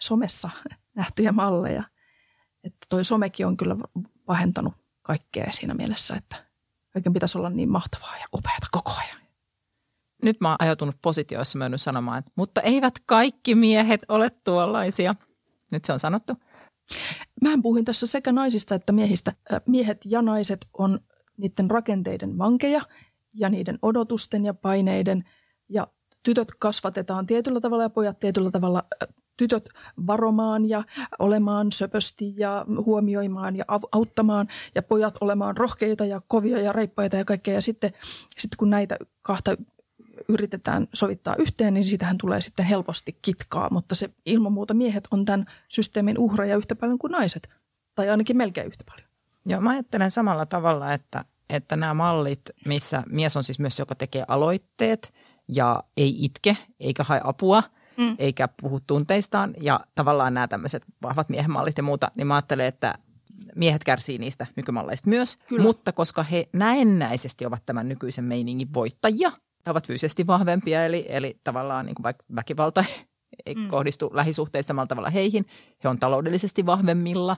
somessa 0.00 0.50
nähtyjä 0.96 1.32
malleja. 1.32 1.82
Että 2.64 2.86
toi 2.88 3.04
somekin 3.04 3.46
on 3.46 3.56
kyllä 3.56 3.76
pahentanut 4.24 4.74
kaikkea 5.02 5.52
siinä 5.52 5.74
mielessä, 5.74 6.14
että 6.16 6.36
kaiken 6.92 7.12
pitäisi 7.12 7.38
olla 7.38 7.50
niin 7.50 7.70
mahtavaa 7.70 8.18
ja 8.18 8.26
upeata 8.34 8.66
koko 8.70 8.92
ajan. 8.92 9.20
Nyt 10.22 10.40
mä 10.40 10.48
oon 10.48 10.56
ajatunut 10.58 10.96
positioissa 11.02 11.58
myös 11.58 11.84
sanomaan, 11.84 12.18
että 12.18 12.30
mutta 12.36 12.60
eivät 12.60 12.94
kaikki 13.06 13.54
miehet 13.54 14.00
ole 14.08 14.30
tuollaisia. 14.30 15.14
Nyt 15.72 15.84
se 15.84 15.92
on 15.92 15.98
sanottu. 15.98 16.36
Mähän 17.42 17.62
puhuin 17.62 17.84
tässä 17.84 18.06
sekä 18.06 18.32
naisista 18.32 18.74
että 18.74 18.92
miehistä. 18.92 19.32
Miehet 19.66 20.00
ja 20.04 20.22
naiset 20.22 20.66
on 20.78 21.00
niiden 21.36 21.70
rakenteiden 21.70 22.38
vankeja 22.38 22.80
ja 23.34 23.48
niiden 23.48 23.78
odotusten 23.82 24.44
ja 24.44 24.54
paineiden 24.54 25.24
tytöt 26.22 26.48
kasvatetaan 26.58 27.26
tietyllä 27.26 27.60
tavalla 27.60 27.82
ja 27.82 27.90
pojat 27.90 28.18
tietyllä 28.18 28.50
tavalla 28.50 28.84
tytöt 29.36 29.68
varomaan 30.06 30.68
ja 30.68 30.84
olemaan 31.18 31.72
söpösti 31.72 32.34
ja 32.36 32.64
huomioimaan 32.86 33.56
ja 33.56 33.64
auttamaan 33.92 34.48
ja 34.74 34.82
pojat 34.82 35.14
olemaan 35.20 35.56
rohkeita 35.56 36.04
ja 36.04 36.20
kovia 36.26 36.60
ja 36.60 36.72
reippaita 36.72 37.16
ja 37.16 37.24
kaikkea. 37.24 37.54
Ja 37.54 37.62
sitten, 37.62 37.92
sitten 38.38 38.56
kun 38.56 38.70
näitä 38.70 38.96
kahta 39.22 39.56
yritetään 40.28 40.88
sovittaa 40.94 41.36
yhteen, 41.38 41.74
niin 41.74 41.84
siitähän 41.84 42.18
tulee 42.18 42.40
sitten 42.40 42.66
helposti 42.66 43.18
kitkaa, 43.22 43.68
mutta 43.70 43.94
se 43.94 44.10
ilman 44.26 44.52
muuta 44.52 44.74
miehet 44.74 45.08
on 45.10 45.24
tämän 45.24 45.46
systeemin 45.68 46.18
uhreja 46.18 46.56
yhtä 46.56 46.76
paljon 46.76 46.98
kuin 46.98 47.10
naiset, 47.10 47.48
tai 47.94 48.10
ainakin 48.10 48.36
melkein 48.36 48.66
yhtä 48.66 48.84
paljon. 48.88 49.08
Joo, 49.46 49.60
mä 49.60 49.70
ajattelen 49.70 50.10
samalla 50.10 50.46
tavalla, 50.46 50.92
että, 50.92 51.24
että 51.48 51.76
nämä 51.76 51.94
mallit, 51.94 52.40
missä 52.66 53.02
mies 53.06 53.36
on 53.36 53.44
siis 53.44 53.58
myös, 53.58 53.78
joka 53.78 53.94
tekee 53.94 54.24
aloitteet 54.28 55.12
ja 55.54 55.82
ei 55.96 56.24
itke 56.24 56.56
eikä 56.80 57.04
hae 57.04 57.20
apua– 57.24 57.62
mm. 58.00 58.16
eikä 58.18 58.48
puhu 58.62 58.80
tunteistaan. 58.86 59.54
Ja 59.60 59.80
tavallaan 59.94 60.34
nämä 60.34 60.48
tämmöiset 60.48 60.82
vahvat 61.02 61.28
miehemallit 61.28 61.76
ja 61.76 61.82
muuta, 61.82 62.10
niin 62.14 62.26
mä 62.26 62.34
ajattelen, 62.34 62.66
että 62.66 62.94
miehet 63.56 63.84
kärsii 63.84 64.18
niistä 64.18 64.46
nykymalleista 64.56 65.08
myös. 65.08 65.36
Kyllä. 65.36 65.62
Mutta 65.62 65.92
koska 65.92 66.22
he 66.22 66.48
näennäisesti 66.52 67.46
ovat 67.46 67.66
tämän 67.66 67.88
nykyisen 67.88 68.24
meiningin 68.24 68.74
voittajia, 68.74 69.32
he 69.66 69.70
ovat 69.70 69.86
fyysisesti 69.86 70.26
vahvempia, 70.26 70.84
eli, 70.84 71.06
eli 71.08 71.40
tavallaan 71.44 71.86
niin 71.86 71.94
kuin 71.94 72.04
vaikka 72.04 72.24
väkivalta 72.34 72.84
ei 73.46 73.54
mm. 73.54 73.68
kohdistu 73.68 74.10
lähisuhteissa 74.12 74.68
samalla 74.68 74.86
tavalla 74.86 75.10
heihin. 75.10 75.46
He 75.84 75.88
on 75.88 75.98
taloudellisesti 75.98 76.66
vahvemmilla. 76.66 77.36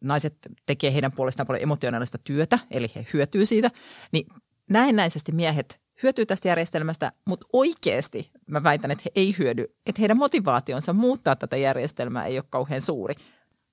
Naiset 0.00 0.36
tekee 0.66 0.92
heidän 0.92 1.12
puolestaan 1.12 1.46
paljon 1.46 1.62
emotionaalista 1.62 2.18
työtä, 2.18 2.58
eli 2.70 2.92
he 2.94 3.06
hyötyy 3.12 3.46
siitä. 3.46 3.70
Niin 4.12 4.26
näennäisesti 4.70 5.32
miehet 5.32 5.80
hyötyy 6.02 6.26
tästä 6.26 6.48
järjestelmästä, 6.48 7.12
mutta 7.24 7.46
oikeasti 7.52 8.30
mä 8.46 8.62
väitän, 8.62 8.90
että 8.90 9.02
he 9.04 9.10
ei 9.14 9.34
hyödy. 9.38 9.64
Että 9.86 10.00
heidän 10.00 10.16
motivaationsa 10.16 10.92
muuttaa 10.92 11.36
tätä 11.36 11.56
järjestelmää 11.56 12.26
ei 12.26 12.38
ole 12.38 12.44
kauhean 12.50 12.80
suuri. 12.80 13.14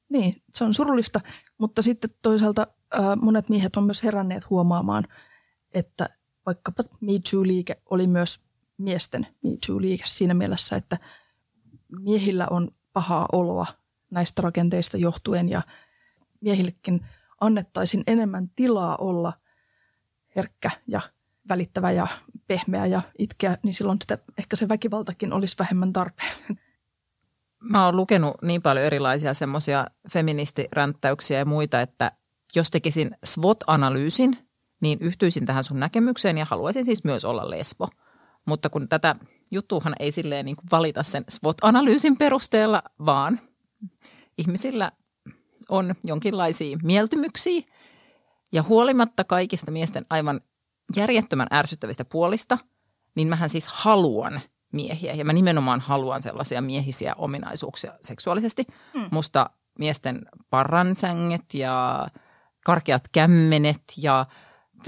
Niin, 0.09 0.41
se 0.55 0.63
on 0.63 0.73
surullista, 0.73 1.21
mutta 1.57 1.81
sitten 1.81 2.09
toisaalta 2.21 2.67
äh, 2.95 3.01
monet 3.21 3.49
miehet 3.49 3.75
on 3.75 3.83
myös 3.83 4.03
heränneet 4.03 4.49
huomaamaan, 4.49 5.07
että 5.71 6.09
vaikkapa 6.45 6.83
Me 7.01 7.11
Too-liike 7.11 7.81
oli 7.89 8.07
myös 8.07 8.39
miesten 8.77 9.27
Me 9.43 9.49
Too-liike 9.49 10.03
siinä 10.05 10.33
mielessä, 10.33 10.75
että 10.75 10.97
miehillä 11.99 12.47
on 12.49 12.71
pahaa 12.93 13.25
oloa 13.31 13.65
näistä 14.11 14.41
rakenteista 14.41 14.97
johtuen 14.97 15.49
ja 15.49 15.61
miehillekin 16.41 17.05
annettaisiin 17.41 18.03
enemmän 18.07 18.49
tilaa 18.55 18.95
olla 18.95 19.33
herkkä 20.35 20.71
ja 20.87 21.01
välittävä 21.50 21.91
ja 21.91 22.07
pehmeä 22.47 22.85
ja 22.85 23.01
itkeä, 23.19 23.57
niin 23.63 23.73
silloin 23.73 23.97
sitä, 24.01 24.17
ehkä 24.38 24.55
se 24.55 24.69
väkivaltakin 24.69 25.33
olisi 25.33 25.55
vähemmän 25.59 25.93
tarpeen. 25.93 26.33
Mä 27.59 27.85
oon 27.85 27.95
lukenut 27.95 28.41
niin 28.41 28.62
paljon 28.62 28.85
erilaisia 28.85 29.33
semmoisia 29.33 29.88
feministiränttäyksiä 30.13 31.39
ja 31.39 31.45
muita, 31.45 31.81
että 31.81 32.12
jos 32.55 32.71
tekisin 32.71 33.17
SWOT-analyysin, 33.25 34.38
niin 34.81 35.00
yhtyisin 35.01 35.45
tähän 35.45 35.63
sun 35.63 35.79
näkemykseen 35.79 36.38
ja 36.38 36.45
haluaisin 36.45 36.85
siis 36.85 37.03
myös 37.03 37.25
olla 37.25 37.50
lesbo. 37.50 37.88
Mutta 38.45 38.69
kun 38.69 38.89
tätä 38.89 39.15
juttuuhan 39.51 39.95
ei 40.00 40.12
silleen 40.12 40.45
niin 40.45 40.55
valita 40.71 41.03
sen 41.03 41.25
SWOT-analyysin 41.29 42.17
perusteella, 42.17 42.83
vaan 43.05 43.39
ihmisillä 44.38 44.91
on 45.69 45.95
jonkinlaisia 46.03 46.77
mieltymyksiä. 46.83 47.62
Ja 48.51 48.63
huolimatta 48.63 49.23
kaikista 49.23 49.71
miesten 49.71 50.05
aivan 50.09 50.41
järjettömän 50.95 51.47
ärsyttävistä 51.53 52.05
puolista, 52.05 52.57
niin 53.15 53.27
mähän 53.27 53.49
siis 53.49 53.67
haluan 53.67 54.41
miehiä. 54.71 55.13
Ja 55.13 55.25
mä 55.25 55.33
nimenomaan 55.33 55.79
haluan 55.79 56.21
sellaisia 56.21 56.61
miehisiä 56.61 57.15
ominaisuuksia 57.17 57.93
seksuaalisesti. 58.01 58.65
Mm. 58.93 59.07
Musta 59.11 59.49
miesten 59.79 60.25
parransänget 60.49 61.53
ja 61.53 62.07
karkeat 62.65 63.03
kämmenet 63.11 63.83
ja 63.97 64.25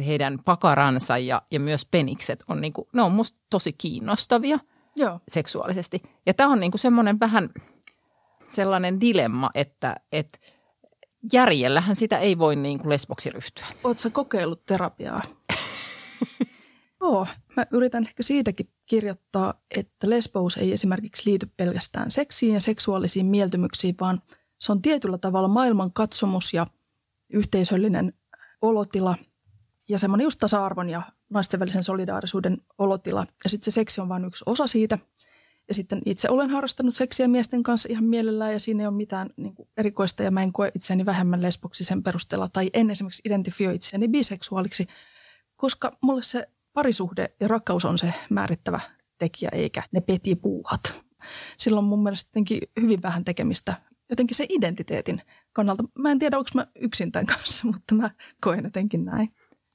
heidän 0.06 0.40
pakaransa 0.46 1.18
ja, 1.18 1.42
ja 1.52 1.60
myös 1.60 1.86
penikset 1.86 2.44
on, 2.48 2.62
niinku, 2.62 2.88
ne 2.94 3.02
on 3.02 3.12
musta 3.12 3.40
tosi 3.50 3.74
kiinnostavia 3.74 4.60
Joo. 4.96 5.20
seksuaalisesti. 5.28 6.02
Ja 6.26 6.34
tämä 6.34 6.50
on 6.50 6.60
niinku 6.60 6.78
semmoinen 6.78 7.20
vähän 7.20 7.50
sellainen 8.52 9.02
dilemma, 9.02 9.50
että, 9.56 9.96
että 10.12 10.40
järjellähän 11.34 11.96
sitä 11.96 12.18
ei 12.18 12.38
voi 12.38 12.56
niinku 12.56 12.90
lesboksi 12.90 13.30
ryhtyä. 13.30 13.66
Oletko 13.84 14.10
kokeillut 14.12 14.66
terapiaa? 14.66 15.22
Joo, 17.06 17.28
mä 17.56 17.66
yritän 17.72 18.04
ehkä 18.04 18.24
siitäkin 18.24 18.70
kirjoittaa, 18.86 19.54
että 19.72 20.10
lesbous 20.10 20.58
ei 20.58 20.74
esimerkiksi 20.74 21.30
liity 21.30 21.50
pelkästään 21.58 22.12
seksiin 22.12 22.54
ja 22.54 22.62
seksuaalisiin 22.62 23.26
mieltymyksiin, 23.26 23.96
vaan 24.00 24.22
se 24.60 24.72
on 24.72 24.82
tietyllä 24.82 25.18
tavalla 25.18 25.48
maailman 25.48 25.94
katsomus 25.94 26.54
ja 26.54 26.68
yhteisöllinen 27.30 28.14
olotila 28.62 29.16
ja 29.90 30.00
semmoinen 30.00 30.24
just 30.24 30.40
tasa-arvon 30.40 30.90
ja 30.90 31.02
naisten 31.30 31.60
välisen 31.60 31.84
solidaarisuuden 31.84 32.58
olotila. 32.78 33.28
Ja 33.44 33.50
sitten 33.50 33.72
se 33.72 33.76
seksi 33.76 34.02
on 34.02 34.10
vain 34.10 34.26
yksi 34.26 34.44
osa 34.48 34.68
siitä. 34.68 35.00
Ja 35.68 35.74
sitten 35.74 36.02
itse 36.06 36.30
olen 36.30 36.50
harrastanut 36.50 36.96
seksiä 36.96 37.28
miesten 37.28 37.64
kanssa 37.64 37.90
ihan 37.92 38.04
mielellään 38.04 38.54
ja 38.54 38.60
siinä 38.60 38.84
ei 38.84 38.88
ole 38.88 38.96
mitään 38.96 39.30
niin 39.38 39.56
kuin 39.56 39.70
erikoista 39.78 40.24
ja 40.24 40.32
mä 40.32 40.44
en 40.44 40.54
koe 40.54 40.72
itseäni 40.76 41.06
vähemmän 41.06 41.42
lesboksi 41.42 41.84
sen 41.84 42.04
perusteella 42.04 42.50
tai 42.50 42.70
en 42.74 42.92
esimerkiksi 42.92 43.22
identifioi 43.26 43.76
itseäni 43.76 44.08
biseksuaaliksi, 44.08 44.88
koska 45.56 45.98
mulle 46.02 46.24
se 46.24 46.48
parisuhde 46.76 47.30
ja 47.40 47.48
rakkaus 47.48 47.86
on 47.86 47.98
se 47.98 48.14
määrittävä 48.30 48.80
tekijä 49.18 49.50
eikä 49.54 49.84
ne 49.92 50.02
petipuuhat. 50.02 51.04
Sillä 51.58 51.78
on 51.78 51.84
mun 51.84 52.04
mielestä 52.04 52.28
jotenkin 52.30 52.60
hyvin 52.82 53.02
vähän 53.02 53.26
tekemistä 53.26 53.76
jotenkin 54.10 54.38
se 54.38 54.46
identiteetin 54.50 55.22
kannalta. 55.54 55.84
Mä 56.00 56.12
en 56.12 56.20
tiedä, 56.20 56.38
onko 56.38 56.50
mä 56.56 56.68
yksin 56.76 57.12
tämän 57.12 57.26
kanssa, 57.26 57.68
mutta 57.74 57.96
mä 57.96 58.10
koen 58.42 58.64
jotenkin 58.64 59.06
näin. 59.06 59.34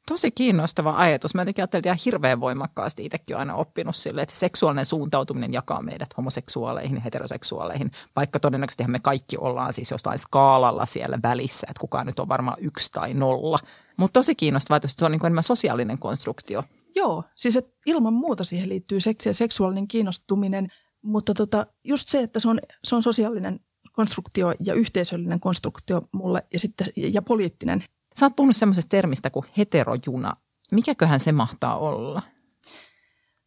Tosi 0.08 0.30
kiinnostava 0.30 0.96
ajatus. 0.96 1.34
Mä 1.34 1.40
jotenkin 1.40 1.62
ajattelin 1.62 1.86
ihan 1.86 1.98
hirveän 2.04 2.40
voimakkaasti 2.40 3.04
itsekin 3.04 3.36
aina 3.36 3.54
oppinut 3.54 3.96
sille, 3.96 4.22
että 4.22 4.34
se 4.34 4.38
seksuaalinen 4.38 4.84
suuntautuminen 4.84 5.52
jakaa 5.52 5.82
meidät 5.82 6.16
homoseksuaaleihin 6.16 6.94
ja 6.94 7.00
heteroseksuaaleihin, 7.00 7.90
vaikka 8.16 8.40
todennäköisesti 8.40 8.86
me 8.86 8.98
kaikki 8.98 9.36
ollaan 9.36 9.72
siis 9.72 9.90
jostain 9.90 10.18
skaalalla 10.18 10.86
siellä 10.86 11.18
välissä, 11.22 11.66
että 11.70 11.80
kukaan 11.80 12.06
nyt 12.06 12.18
on 12.18 12.28
varmaan 12.28 12.56
yksi 12.60 12.92
tai 12.92 13.14
nolla. 13.14 13.58
Mutta 13.96 14.18
tosi 14.18 14.34
kiinnostavaa, 14.34 14.76
että 14.76 14.88
se 14.88 15.04
on 15.04 15.12
niin 15.12 15.26
enemmän 15.26 15.42
sosiaalinen 15.42 15.98
konstruktio. 15.98 16.64
Joo, 16.94 17.24
siis 17.36 17.56
että 17.56 17.72
ilman 17.86 18.12
muuta 18.12 18.44
siihen 18.44 18.68
liittyy 18.68 19.00
seksi 19.00 19.28
ja 19.28 19.34
seksuaalinen 19.34 19.88
kiinnostuminen, 19.88 20.68
mutta 21.02 21.34
tota, 21.34 21.66
just 21.84 22.08
se, 22.08 22.20
että 22.20 22.40
se 22.40 22.48
on, 22.48 22.58
se 22.84 22.96
on 22.96 23.02
sosiaalinen 23.02 23.60
konstruktio 23.92 24.54
ja 24.60 24.74
yhteisöllinen 24.74 25.40
konstruktio 25.40 26.02
mulle 26.12 26.46
ja, 26.52 26.58
sitten, 26.58 26.86
ja 26.96 27.22
poliittinen. 27.22 27.84
Sä 28.20 28.26
oot 28.26 28.36
puhunut 28.36 28.56
semmoisesta 28.56 28.88
termistä 28.88 29.30
kuin 29.30 29.46
heterojuna. 29.58 30.36
Mikäköhän 30.72 31.20
se 31.20 31.32
mahtaa 31.32 31.78
olla? 31.78 32.22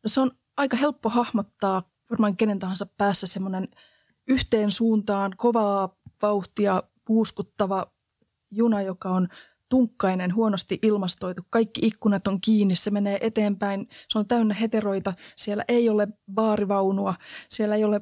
No 0.03 0.07
se 0.07 0.21
on 0.21 0.31
aika 0.57 0.77
helppo 0.77 1.09
hahmottaa 1.09 1.83
varmaan 2.09 2.37
kenen 2.37 2.59
tahansa 2.59 2.85
päässä 2.97 3.27
semmoinen 3.27 3.67
yhteen 4.27 4.71
suuntaan 4.71 5.33
kovaa 5.37 5.95
vauhtia 6.21 6.83
puuskuttava 7.05 7.93
juna, 8.51 8.81
joka 8.81 9.09
on 9.09 9.27
tunkkainen, 9.73 10.35
huonosti 10.35 10.79
ilmastoitu, 10.81 11.41
kaikki 11.49 11.81
ikkunat 11.83 12.27
on 12.27 12.41
kiinni, 12.41 12.75
se 12.75 12.91
menee 12.91 13.17
eteenpäin, 13.21 13.87
se 14.09 14.19
on 14.19 14.27
täynnä 14.27 14.53
heteroita, 14.53 15.13
siellä 15.35 15.65
ei 15.67 15.89
ole 15.89 16.07
baarivaunua, 16.33 17.15
siellä 17.49 17.75
ei 17.75 17.83
ole 17.83 18.01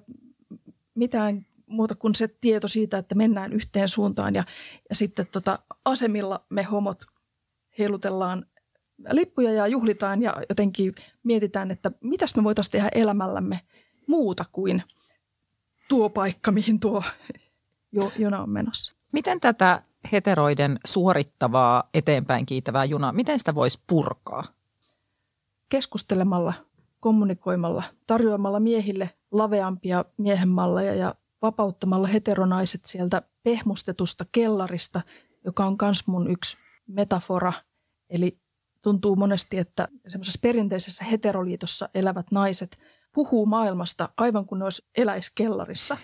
mitään 0.95 1.45
muuta 1.67 1.95
kuin 1.95 2.15
se 2.15 2.27
tieto 2.27 2.67
siitä, 2.67 2.97
että 2.97 3.15
mennään 3.15 3.53
yhteen 3.53 3.89
suuntaan 3.89 4.35
ja, 4.35 4.43
ja 4.89 4.95
sitten 4.95 5.27
tota, 5.31 5.59
asemilla 5.85 6.45
me 6.49 6.63
homot 6.63 7.05
heilutellaan 7.79 8.45
lippuja 9.11 9.51
ja 9.51 9.67
juhlitaan 9.67 10.21
ja 10.21 10.35
jotenkin 10.49 10.95
mietitään, 11.23 11.71
että 11.71 11.91
mitäs 12.01 12.35
me 12.35 12.43
voitaisiin 12.43 12.71
tehdä 12.71 12.89
elämällämme 12.95 13.59
muuta 14.07 14.45
kuin 14.51 14.83
tuo 15.89 16.09
paikka, 16.09 16.51
mihin 16.51 16.79
tuo 16.79 17.03
juna 18.17 18.41
on 18.41 18.49
menossa. 18.49 18.93
Miten 19.11 19.39
tätä 19.39 19.83
heteroiden 20.11 20.79
suorittavaa 20.85 21.89
eteenpäin 21.93 22.45
kiitävää 22.45 22.85
junaa, 22.85 23.11
miten 23.11 23.39
sitä 23.39 23.55
voisi 23.55 23.79
purkaa? 23.87 24.43
Keskustelemalla, 25.69 26.53
kommunikoimalla, 26.99 27.83
tarjoamalla 28.07 28.59
miehille 28.59 29.09
laveampia 29.31 30.05
miehenmalleja 30.17 30.95
ja 30.95 31.15
vapauttamalla 31.41 32.07
heteronaiset 32.07 32.85
sieltä 32.85 33.21
pehmustetusta 33.43 34.25
kellarista, 34.31 35.01
joka 35.45 35.65
on 35.65 35.75
myös 35.81 36.07
mun 36.07 36.31
yksi 36.31 36.57
metafora. 36.87 37.53
Eli 38.09 38.39
tuntuu 38.81 39.15
monesti, 39.15 39.57
että 39.57 39.87
semmoisessa 40.07 40.39
perinteisessä 40.41 41.03
heteroliitossa 41.03 41.89
elävät 41.93 42.31
naiset 42.31 42.79
puhuu 43.13 43.45
maailmasta 43.45 44.09
aivan 44.17 44.45
kuin 44.45 44.59
ne 44.59 44.65
olisi 44.65 44.85
eläiskellarissa. 44.97 45.97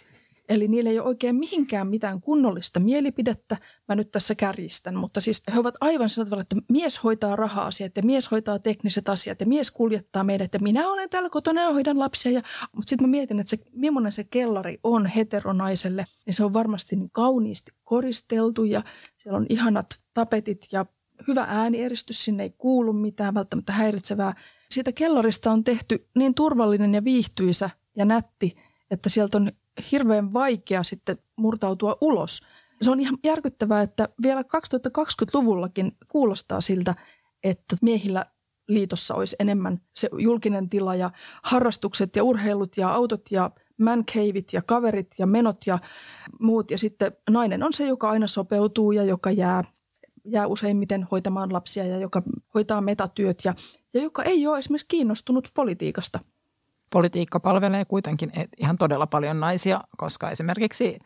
Eli 0.50 0.68
niillä 0.68 0.90
ei 0.90 1.00
ole 1.00 1.08
oikein 1.08 1.36
mihinkään 1.36 1.88
mitään 1.88 2.22
kunnollista 2.22 2.80
mielipidettä. 2.80 3.58
Mä 3.88 3.96
nyt 3.96 4.12
tässä 4.12 4.36
kärjistän, 4.36 4.96
mutta 4.96 5.22
siis 5.22 5.44
he 5.54 5.60
ovat 5.60 5.76
aivan 5.82 6.10
sillä 6.10 6.26
tavalla, 6.26 6.42
että 6.42 6.56
mies 6.70 7.04
hoitaa 7.04 7.36
raha-asiat 7.36 7.98
ja 7.98 8.04
mies 8.04 8.32
hoitaa 8.32 8.60
tekniset 8.60 9.10
asiat 9.10 9.40
ja 9.40 9.46
mies 9.46 9.72
kuljettaa 9.72 10.24
meidät 10.24 10.54
ja 10.54 10.60
minä 10.60 10.90
olen 10.90 11.10
täällä 11.10 11.30
kotona 11.30 11.62
ja 11.62 11.74
hoidan 11.74 12.00
lapsia. 12.00 12.32
Ja, 12.32 12.42
mutta 12.76 12.90
sitten 12.90 13.08
mä 13.08 13.12
mietin, 13.12 13.40
että 13.40 13.50
se, 13.50 13.58
millainen 13.72 14.12
se 14.12 14.24
kellari 14.24 14.80
on 14.84 15.06
heteronaiselle, 15.06 16.06
niin 16.26 16.34
se 16.34 16.44
on 16.44 16.54
varmasti 16.54 16.96
niin 16.96 17.12
kauniisti 17.12 17.72
koristeltu 17.84 18.64
ja 18.64 18.84
siellä 19.18 19.38
on 19.38 19.46
ihanat 19.50 20.00
tapetit 20.14 20.68
ja 20.72 20.86
hyvä 21.28 21.46
äänieristys, 21.50 22.26
sinne 22.26 22.44
ei 22.44 22.54
kuulu 22.58 22.94
mitään 22.94 23.34
välttämättä 23.34 23.74
häiritsevää. 23.74 24.34
Siitä 24.72 24.92
kellarista 24.92 25.52
on 25.52 25.64
tehty 25.64 26.08
niin 26.16 26.34
turvallinen 26.34 26.94
ja 26.94 27.04
viihtyisä 27.04 27.70
ja 27.96 28.06
nätti, 28.06 28.56
että 28.92 29.10
sieltä 29.10 29.38
on 29.38 29.52
hirveän 29.92 30.34
vaikea 30.34 30.84
sitten 30.84 31.18
murtautua 31.36 31.98
ulos. 32.02 32.42
Se 32.82 32.92
on 32.92 33.00
ihan 33.00 33.18
järkyttävää, 33.24 33.82
että 33.82 34.10
vielä 34.22 34.42
2020-luvullakin 34.42 35.92
kuulostaa 36.08 36.62
siltä, 36.62 36.96
että 37.44 37.76
miehillä 37.82 38.26
liitossa 38.68 39.16
olisi 39.16 39.36
enemmän 39.40 39.82
se 39.96 40.10
julkinen 40.18 40.70
tila 40.70 40.96
ja 40.96 41.12
harrastukset 41.44 42.16
ja 42.16 42.24
urheilut 42.24 42.78
ja 42.78 42.90
autot 42.90 43.22
ja 43.32 43.52
mancaveit 43.80 44.54
ja 44.54 44.62
kaverit 44.62 45.08
ja 45.20 45.28
menot 45.28 45.58
ja 45.66 45.80
muut. 46.40 46.72
Ja 46.72 46.78
sitten 46.78 47.12
nainen 47.30 47.64
on 47.64 47.74
se, 47.74 47.88
joka 47.88 48.10
aina 48.10 48.28
sopeutuu 48.28 48.92
ja 48.92 49.04
joka 49.04 49.32
jää, 49.32 49.64
jää 50.26 50.48
useimmiten 50.48 51.08
hoitamaan 51.12 51.54
lapsia 51.54 51.86
ja 51.86 51.98
joka 51.98 52.24
hoitaa 52.54 52.82
metatyöt 52.82 53.40
ja, 53.46 53.54
ja 53.94 54.02
joka 54.02 54.24
ei 54.24 54.48
ole 54.48 54.60
esimerkiksi 54.60 54.88
kiinnostunut 54.88 55.52
politiikasta. 55.54 56.20
Politiikka 56.90 57.40
palvelee 57.40 57.86
kuitenkin 57.86 58.32
ihan 58.58 58.78
todella 58.78 59.08
paljon 59.08 59.40
naisia, 59.40 59.82
koska 59.98 60.30
esimerkiksi 60.30 61.00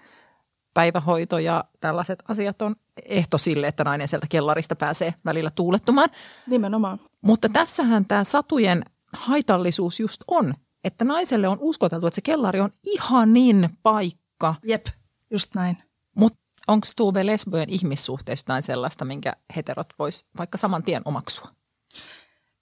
päivähoito 0.74 1.40
ja 1.40 1.64
tällaiset 1.80 2.24
asiat 2.28 2.62
on 2.62 2.76
ehto 3.06 3.38
sille, 3.38 3.68
että 3.68 3.84
nainen 3.84 4.08
sieltä 4.08 4.28
kellarista 4.30 4.76
pääsee 4.76 5.14
välillä 5.26 5.52
tuulettumaan. 5.56 6.10
Nimenomaan. 6.48 7.00
Mutta 7.22 7.50
tässähän 7.50 8.06
tämä 8.06 8.24
satujen 8.24 8.86
haitallisuus 9.14 10.00
just 10.00 10.22
on, 10.28 10.54
että 10.84 11.06
naiselle 11.06 11.48
on 11.48 11.58
uskoteltu, 11.62 12.08
että 12.08 12.16
se 12.16 12.22
kellari 12.22 12.60
on 12.60 12.70
ihanin 12.84 13.70
paikka. 13.84 14.56
Jep, 14.64 14.86
just 15.30 15.56
näin. 15.56 15.78
Mutta 16.16 16.40
onko 16.68 16.88
Tuve 16.96 17.26
lesbojen 17.26 17.70
ihmissuhteista 17.70 18.54
näin 18.54 18.64
sellaista, 18.64 19.06
minkä 19.06 19.34
heterot 19.56 19.88
vois 20.00 20.26
vaikka 20.38 20.58
saman 20.58 20.84
tien 20.84 21.02
omaksua? 21.06 21.48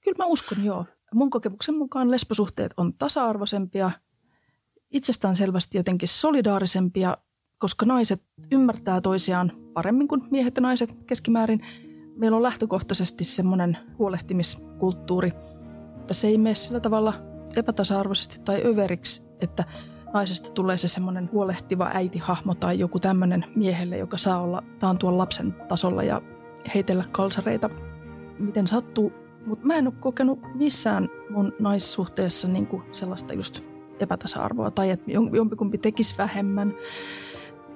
Kyllä 0.04 0.18
mä 0.18 0.26
uskon, 0.26 0.64
joo. 0.64 0.86
Mun 1.14 1.30
kokemuksen 1.30 1.78
mukaan 1.78 2.12
lesbosuhteet 2.12 2.74
on 2.78 2.94
tasa-arvoisempia, 2.94 3.92
itsestään 4.92 5.36
selvästi 5.36 5.78
jotenkin 5.78 6.10
solidaarisempia, 6.10 7.18
koska 7.58 7.86
naiset 7.86 8.24
ymmärtää 8.52 9.02
toisiaan 9.02 9.52
paremmin 9.74 10.08
kuin 10.08 10.22
miehet 10.32 10.56
ja 10.56 10.62
naiset 10.62 10.98
keskimäärin. 11.06 11.66
Meillä 12.16 12.38
on 12.38 12.44
lähtökohtaisesti 12.44 13.26
semmoinen 13.26 13.78
huolehtimiskulttuuri, 13.98 15.32
että 16.00 16.14
se 16.14 16.28
ei 16.28 16.38
mene 16.38 16.56
sillä 16.56 16.80
tavalla 16.80 17.14
epätasa-arvoisesti 17.56 18.40
tai 18.40 18.62
överiksi, 18.66 19.22
että 19.42 19.64
naisesta 20.14 20.52
tulee 20.52 20.78
se 20.78 20.88
semmoinen 20.88 21.30
huolehtiva 21.32 21.92
äitihahmo 21.94 22.56
tai 22.56 22.80
joku 22.80 23.00
tämmöinen 23.00 23.46
miehelle, 23.56 23.98
joka 23.98 24.18
saa 24.18 24.42
olla 24.42 24.64
taantua 24.80 25.18
lapsen 25.18 25.56
tasolla 25.68 26.04
ja 26.04 26.22
heitellä 26.76 27.06
kalsareita, 27.12 27.70
miten 28.40 28.68
sattuu. 28.68 29.14
Mutta 29.46 29.66
mä 29.66 29.76
en 29.76 29.88
ole 29.88 29.94
kokenut 30.00 30.40
missään 30.56 31.10
mun 31.30 31.54
naissuhteessa 31.60 32.48
niinku 32.48 32.84
sellaista 32.92 33.34
just 33.34 33.62
epätasa-arvoa 34.00 34.72
tai 34.72 34.90
että 34.90 35.12
jompikumpi 35.12 35.78
tekisi 35.78 36.16
vähemmän 36.18 36.74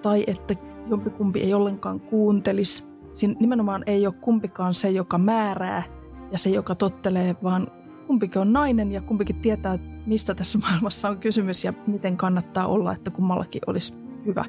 tai 0.01 0.23
että 0.27 0.55
jompikumpi 0.89 1.39
ei 1.39 1.53
ollenkaan 1.53 1.99
kuuntelisi. 1.99 2.83
Siinä 3.11 3.35
nimenomaan 3.39 3.83
ei 3.85 4.07
ole 4.07 4.15
kumpikaan 4.21 4.73
se, 4.73 4.89
joka 4.89 5.17
määrää 5.17 5.83
ja 6.31 6.37
se, 6.37 6.49
joka 6.49 6.75
tottelee, 6.75 7.35
vaan 7.43 7.67
kumpikin 8.07 8.41
on 8.41 8.53
nainen 8.53 8.91
ja 8.91 9.01
kumpikin 9.01 9.35
tietää, 9.35 9.79
mistä 10.05 10.35
tässä 10.35 10.59
maailmassa 10.59 11.09
on 11.09 11.17
kysymys 11.17 11.63
ja 11.63 11.73
miten 11.87 12.17
kannattaa 12.17 12.67
olla, 12.67 12.93
että 12.93 13.11
kummallakin 13.11 13.61
olisi 13.67 13.93
hyvä. 14.25 14.45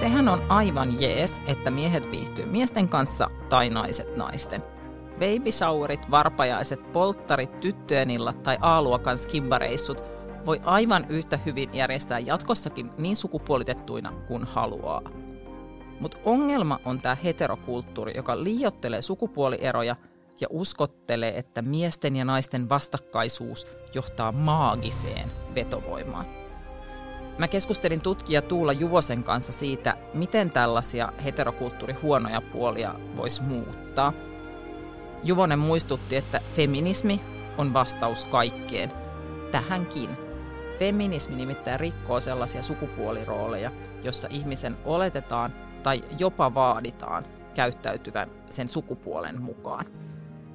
Sehän 0.00 0.28
on 0.28 0.42
aivan 0.48 1.00
jees, 1.00 1.42
että 1.46 1.70
miehet 1.70 2.10
viihtyy 2.10 2.46
miesten 2.46 2.88
kanssa 2.88 3.30
tai 3.48 3.70
naiset 3.70 4.16
naisten. 4.16 4.62
Baby 5.12 5.52
showerit, 5.52 6.10
varpajaiset, 6.10 6.92
polttarit, 6.92 7.60
tyttöjen 7.60 8.10
illat 8.10 8.42
tai 8.42 8.58
A-luokan 8.60 9.18
skimbareissut 9.18 10.02
voi 10.46 10.60
aivan 10.64 11.06
yhtä 11.08 11.36
hyvin 11.36 11.70
järjestää 11.74 12.18
jatkossakin 12.18 12.90
niin 12.98 13.16
sukupuolitettuina 13.16 14.12
kuin 14.28 14.44
haluaa. 14.44 15.02
Mutta 16.00 16.18
ongelma 16.24 16.80
on 16.84 17.00
tämä 17.00 17.14
heterokulttuuri, 17.14 18.12
joka 18.16 18.44
liiottelee 18.44 19.02
sukupuolieroja 19.02 19.96
ja 20.40 20.46
uskottelee, 20.50 21.38
että 21.38 21.62
miesten 21.62 22.16
ja 22.16 22.24
naisten 22.24 22.68
vastakkaisuus 22.68 23.66
johtaa 23.94 24.32
maagiseen 24.32 25.32
vetovoimaan. 25.54 26.39
Mä 27.38 27.48
keskustelin 27.48 28.00
tutkija 28.00 28.42
Tuula 28.42 28.72
Juvosen 28.72 29.24
kanssa 29.24 29.52
siitä, 29.52 29.96
miten 30.14 30.50
tällaisia 30.50 31.12
heterokulttuuri 31.24 31.94
huonoja 31.94 32.40
puolia 32.40 32.94
voisi 33.16 33.42
muuttaa. 33.42 34.12
Juvonen 35.24 35.58
muistutti, 35.58 36.16
että 36.16 36.40
feminismi 36.54 37.20
on 37.58 37.74
vastaus 37.74 38.24
kaikkeen, 38.24 38.92
tähänkin. 39.50 40.10
Feminismi 40.78 41.36
nimittäin 41.36 41.80
rikkoo 41.80 42.20
sellaisia 42.20 42.62
sukupuolirooleja, 42.62 43.70
jossa 44.02 44.28
ihmisen 44.30 44.76
oletetaan 44.84 45.52
tai 45.82 46.04
jopa 46.18 46.54
vaaditaan 46.54 47.26
käyttäytyvän 47.54 48.30
sen 48.50 48.68
sukupuolen 48.68 49.42
mukaan. 49.42 49.86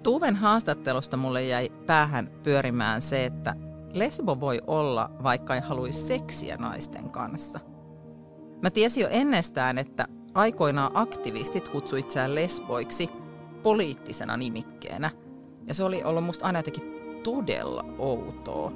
Tuven 0.03 0.35
haastattelusta 0.35 1.17
mulle 1.17 1.43
jäi 1.43 1.71
päähän 1.85 2.31
pyörimään 2.43 3.01
se, 3.01 3.25
että 3.25 3.55
lesbo 3.95 4.39
voi 4.39 4.61
olla, 4.67 5.11
vaikka 5.23 5.55
ei 5.55 5.61
haluaisi 5.61 6.03
seksiä 6.03 6.57
naisten 6.57 7.09
kanssa. 7.09 7.59
Mä 8.61 8.69
tiesin 8.69 9.01
jo 9.01 9.07
ennestään, 9.11 9.77
että 9.77 10.07
aikoinaan 10.33 10.91
aktivistit 10.93 11.69
kutsui 11.69 11.99
itseään 11.99 12.35
lesboiksi 12.35 13.09
poliittisena 13.63 14.37
nimikkeenä. 14.37 15.11
Ja 15.67 15.73
se 15.73 15.83
oli 15.83 16.03
ollut 16.03 16.23
musta 16.23 16.45
aina 16.45 16.59
jotenkin 16.59 16.95
todella 17.23 17.85
outoa. 17.97 18.71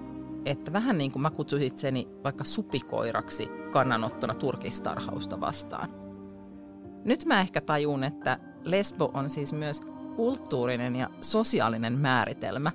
Että 0.46 0.74
vähän 0.74 0.98
niin 0.98 1.12
kuin 1.12 1.22
mä 1.22 1.30
kutsuisin 1.30 1.68
itseni 1.68 2.08
vaikka 2.24 2.44
supikoiraksi 2.44 3.50
kannanottona 3.72 4.34
turkistarhausta 4.34 5.42
vastaan. 5.42 5.90
Nyt 7.06 7.26
mä 7.26 7.42
ehkä 7.42 7.62
tajun, 7.62 8.04
että 8.04 8.40
lesbo 8.64 9.12
on 9.14 9.30
siis 9.30 9.54
myös 9.54 9.82
kulttuurinen 10.16 10.96
ja 10.96 11.10
sosiaalinen 11.22 12.00
määritelmä. 12.00 12.72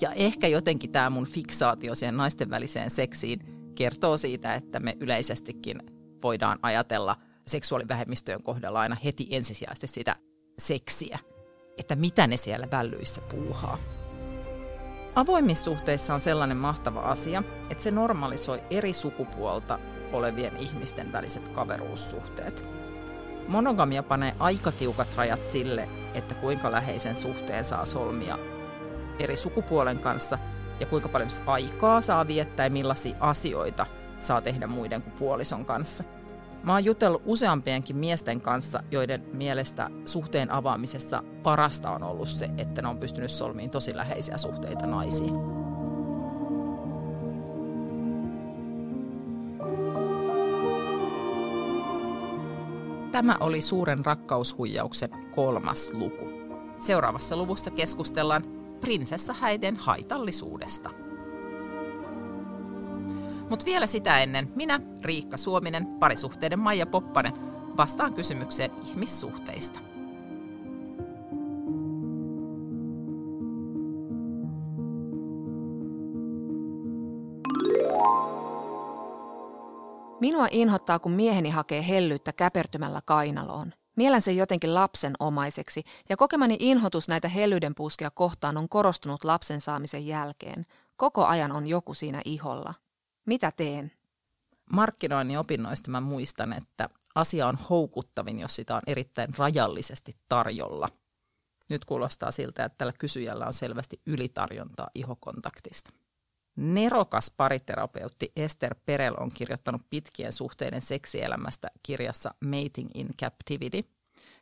Ja 0.00 0.12
ehkä 0.12 0.48
jotenkin 0.48 0.92
tämä 0.92 1.10
mun 1.10 1.26
fiksaatio 1.26 1.94
siihen 1.94 2.16
naisten 2.16 2.50
väliseen 2.50 2.90
seksiin 2.90 3.40
kertoo 3.74 4.16
siitä, 4.16 4.54
että 4.54 4.80
me 4.80 4.96
yleisestikin 5.00 5.78
voidaan 6.22 6.58
ajatella 6.62 7.16
seksuaalivähemmistöjen 7.46 8.42
kohdalla 8.42 8.80
aina 8.80 8.96
heti 9.04 9.26
ensisijaisesti 9.30 9.86
sitä 9.86 10.16
seksiä, 10.58 11.18
että 11.78 11.96
mitä 11.96 12.26
ne 12.26 12.36
siellä 12.36 12.68
vällyissä 12.70 13.22
puuhaa. 13.22 13.78
Avoimissa 15.14 15.64
suhteissa 15.64 16.14
on 16.14 16.20
sellainen 16.20 16.56
mahtava 16.56 17.00
asia, 17.00 17.42
että 17.70 17.84
se 17.84 17.90
normalisoi 17.90 18.62
eri 18.70 18.92
sukupuolta 18.92 19.78
olevien 20.12 20.56
ihmisten 20.56 21.12
väliset 21.12 21.48
kaveruussuhteet– 21.48 22.64
Monogamia 23.48 24.02
panee 24.02 24.34
aika 24.38 24.72
tiukat 24.72 25.08
rajat 25.16 25.44
sille, 25.44 25.88
että 26.14 26.34
kuinka 26.34 26.72
läheisen 26.72 27.16
suhteen 27.16 27.64
saa 27.64 27.84
solmia 27.84 28.38
eri 29.22 29.36
sukupuolen 29.36 29.98
kanssa 29.98 30.38
ja 30.80 30.86
kuinka 30.86 31.08
paljon 31.08 31.30
aikaa 31.46 32.00
saa 32.00 32.26
viettää 32.26 32.66
ja 32.66 32.70
millaisia 32.70 33.16
asioita 33.20 33.86
saa 34.20 34.40
tehdä 34.40 34.66
muiden 34.66 35.02
kuin 35.02 35.12
puolison 35.12 35.64
kanssa. 35.64 36.04
Mä 36.62 36.72
oon 36.72 36.84
jutellut 36.84 37.22
useampienkin 37.26 37.96
miesten 37.96 38.40
kanssa, 38.40 38.82
joiden 38.90 39.24
mielestä 39.32 39.90
suhteen 40.06 40.50
avaamisessa 40.50 41.22
parasta 41.42 41.90
on 41.90 42.02
ollut 42.02 42.28
se, 42.28 42.50
että 42.58 42.82
ne 42.82 42.88
on 42.88 42.98
pystynyt 42.98 43.30
solmiin 43.30 43.70
tosi 43.70 43.96
läheisiä 43.96 44.38
suhteita 44.38 44.86
naisiin. 44.86 45.34
Tämä 53.12 53.36
oli 53.40 53.62
suuren 53.62 54.04
rakkaushuijauksen 54.04 55.10
kolmas 55.30 55.90
luku. 55.92 56.30
Seuraavassa 56.76 57.36
luvussa 57.36 57.70
keskustellaan 57.70 58.44
prinsessahäiden 58.82 59.76
haitallisuudesta. 59.76 60.90
Mutta 63.50 63.66
vielä 63.66 63.86
sitä 63.86 64.20
ennen 64.20 64.52
minä, 64.54 64.80
Riikka 65.02 65.36
Suominen, 65.36 65.86
parisuhteiden 65.86 66.58
Maija 66.58 66.86
Poppanen, 66.86 67.32
vastaan 67.76 68.14
kysymykseen 68.14 68.70
ihmissuhteista. 68.84 69.80
Minua 80.20 80.46
inhottaa, 80.50 80.98
kun 80.98 81.12
mieheni 81.12 81.50
hakee 81.50 81.88
hellyyttä 81.88 82.32
käpertymällä 82.32 83.00
kainaloon. 83.04 83.72
Mielen 83.96 84.22
se 84.22 84.32
jotenkin 84.32 84.74
lapsen 84.74 85.14
omaiseksi, 85.18 85.84
ja 86.08 86.16
kokemani 86.16 86.56
inhotus 86.60 87.08
näitä 87.08 87.28
hellyyden 87.28 87.74
puskia 87.74 88.10
kohtaan 88.10 88.56
on 88.56 88.68
korostunut 88.68 89.24
lapsen 89.24 89.60
saamisen 89.60 90.06
jälkeen. 90.06 90.66
Koko 90.96 91.26
ajan 91.26 91.52
on 91.52 91.66
joku 91.66 91.94
siinä 91.94 92.22
iholla. 92.24 92.74
Mitä 93.26 93.52
teen? 93.56 93.92
Markkinoinnin 94.72 95.38
opinnoista 95.38 95.90
mä 95.90 96.00
muistan, 96.00 96.52
että 96.52 96.88
asia 97.14 97.46
on 97.46 97.58
houkuttavin, 97.70 98.40
jos 98.40 98.56
sitä 98.56 98.76
on 98.76 98.82
erittäin 98.86 99.34
rajallisesti 99.38 100.16
tarjolla. 100.28 100.88
Nyt 101.70 101.84
kuulostaa 101.84 102.30
siltä, 102.30 102.64
että 102.64 102.78
tällä 102.78 102.92
kysyjällä 102.98 103.46
on 103.46 103.52
selvästi 103.52 104.00
ylitarjontaa 104.06 104.90
ihokontaktista. 104.94 105.92
Nerokas 106.56 107.32
pariterapeutti 107.36 108.32
Esther 108.36 108.74
Perel 108.86 109.14
on 109.18 109.30
kirjoittanut 109.34 109.82
pitkien 109.90 110.32
suhteiden 110.32 110.82
seksielämästä 110.82 111.70
kirjassa 111.82 112.34
Mating 112.40 112.90
in 112.94 113.08
Captivity. 113.20 113.84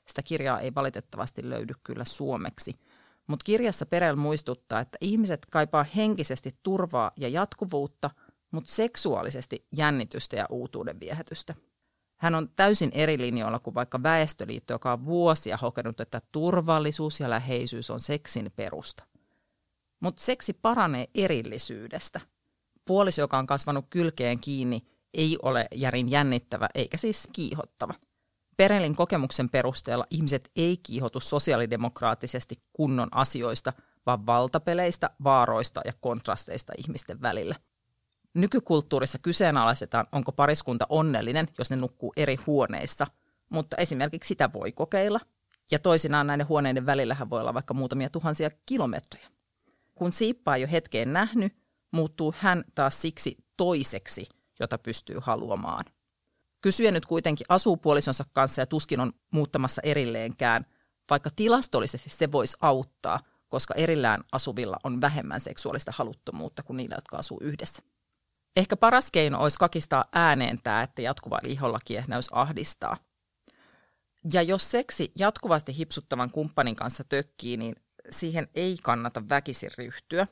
Sitä 0.06 0.22
kirjaa 0.22 0.60
ei 0.60 0.74
valitettavasti 0.74 1.50
löydy 1.50 1.74
kyllä 1.84 2.04
suomeksi, 2.04 2.74
mutta 3.26 3.44
kirjassa 3.44 3.86
Perel 3.86 4.16
muistuttaa, 4.16 4.80
että 4.80 4.98
ihmiset 5.00 5.46
kaipaa 5.50 5.86
henkisesti 5.96 6.50
turvaa 6.62 7.10
ja 7.16 7.28
jatkuvuutta, 7.28 8.10
mutta 8.50 8.72
seksuaalisesti 8.72 9.66
jännitystä 9.76 10.36
ja 10.36 10.46
uutuuden 10.50 11.00
viehätystä. 11.00 11.54
Hän 12.16 12.34
on 12.34 12.48
täysin 12.56 12.90
eri 12.94 13.18
linjoilla 13.18 13.58
kuin 13.58 13.74
vaikka 13.74 14.02
Väestöliitto, 14.02 14.74
joka 14.74 14.92
on 14.92 15.04
vuosia 15.04 15.56
hokenut, 15.56 16.00
että 16.00 16.22
turvallisuus 16.32 17.20
ja 17.20 17.30
läheisyys 17.30 17.90
on 17.90 18.00
seksin 18.00 18.52
perusta. 18.56 19.04
Mutta 20.00 20.22
seksi 20.22 20.52
paranee 20.52 21.06
erillisyydestä. 21.14 22.20
Puoliso, 22.84 23.20
joka 23.20 23.38
on 23.38 23.46
kasvanut 23.46 23.86
kylkeen 23.90 24.40
kiinni, 24.40 24.82
ei 25.14 25.38
ole 25.42 25.66
järin 25.74 26.08
jännittävä 26.08 26.68
eikä 26.74 26.96
siis 26.96 27.28
kiihottava. 27.32 27.94
Perelin 28.56 28.96
kokemuksen 28.96 29.48
perusteella 29.48 30.06
ihmiset 30.10 30.50
ei 30.56 30.76
kiihotu 30.76 31.20
sosiaalidemokraattisesti 31.20 32.54
kunnon 32.72 33.08
asioista, 33.12 33.72
vaan 34.06 34.26
valtapeleistä, 34.26 35.10
vaaroista 35.24 35.80
ja 35.84 35.92
kontrasteista 36.00 36.72
ihmisten 36.78 37.22
välillä. 37.22 37.54
Nykykulttuurissa 38.34 39.18
kyseenalaistetaan, 39.18 40.06
onko 40.12 40.32
pariskunta 40.32 40.86
onnellinen, 40.88 41.48
jos 41.58 41.70
ne 41.70 41.76
nukkuu 41.76 42.12
eri 42.16 42.36
huoneissa, 42.46 43.06
mutta 43.48 43.76
esimerkiksi 43.76 44.28
sitä 44.28 44.52
voi 44.52 44.72
kokeilla. 44.72 45.20
Ja 45.70 45.78
toisinaan 45.78 46.26
näiden 46.26 46.48
huoneiden 46.48 46.86
välillähän 46.86 47.30
voi 47.30 47.40
olla 47.40 47.54
vaikka 47.54 47.74
muutamia 47.74 48.10
tuhansia 48.10 48.50
kilometrejä. 48.66 49.28
Kun 50.00 50.12
siippaa 50.12 50.56
jo 50.56 50.68
hetkeen 50.72 51.12
nähnyt, 51.12 51.56
muuttuu 51.90 52.34
hän 52.38 52.64
taas 52.74 53.02
siksi 53.02 53.36
toiseksi, 53.56 54.26
jota 54.60 54.78
pystyy 54.78 55.16
haluamaan. 55.20 55.84
Kysyjä 56.60 56.90
nyt 56.90 57.06
kuitenkin 57.06 57.46
asuu 57.48 57.76
puolisonsa 57.76 58.24
kanssa 58.32 58.62
ja 58.62 58.66
tuskin 58.66 59.00
on 59.00 59.12
muuttamassa 59.30 59.82
erilleenkään, 59.84 60.66
vaikka 61.10 61.30
tilastollisesti 61.36 62.10
se 62.10 62.32
voisi 62.32 62.56
auttaa, 62.60 63.20
koska 63.48 63.74
erillään 63.74 64.24
asuvilla 64.32 64.76
on 64.84 65.00
vähemmän 65.00 65.40
seksuaalista 65.40 65.92
haluttomuutta 65.94 66.62
kuin 66.62 66.76
niillä, 66.76 66.94
jotka 66.94 67.16
asuu 67.16 67.38
yhdessä. 67.42 67.82
Ehkä 68.56 68.76
paras 68.76 69.10
keino 69.10 69.42
olisi 69.42 69.58
kakistaa 69.58 70.04
ääneen 70.12 70.58
tämä, 70.62 70.82
että 70.82 71.02
jatkuva 71.02 71.38
liholla 71.42 71.78
kiehnäys 71.84 72.28
ahdistaa. 72.32 72.96
Ja 74.32 74.42
jos 74.42 74.70
seksi 74.70 75.12
jatkuvasti 75.18 75.76
hipsuttavan 75.76 76.30
kumppanin 76.30 76.76
kanssa 76.76 77.04
tökkii, 77.04 77.56
niin 77.56 77.76
siihen 78.10 78.48
ei 78.54 78.76
kannata 78.82 79.28
väkisin 79.28 79.70
ryhtyä. 79.78 80.26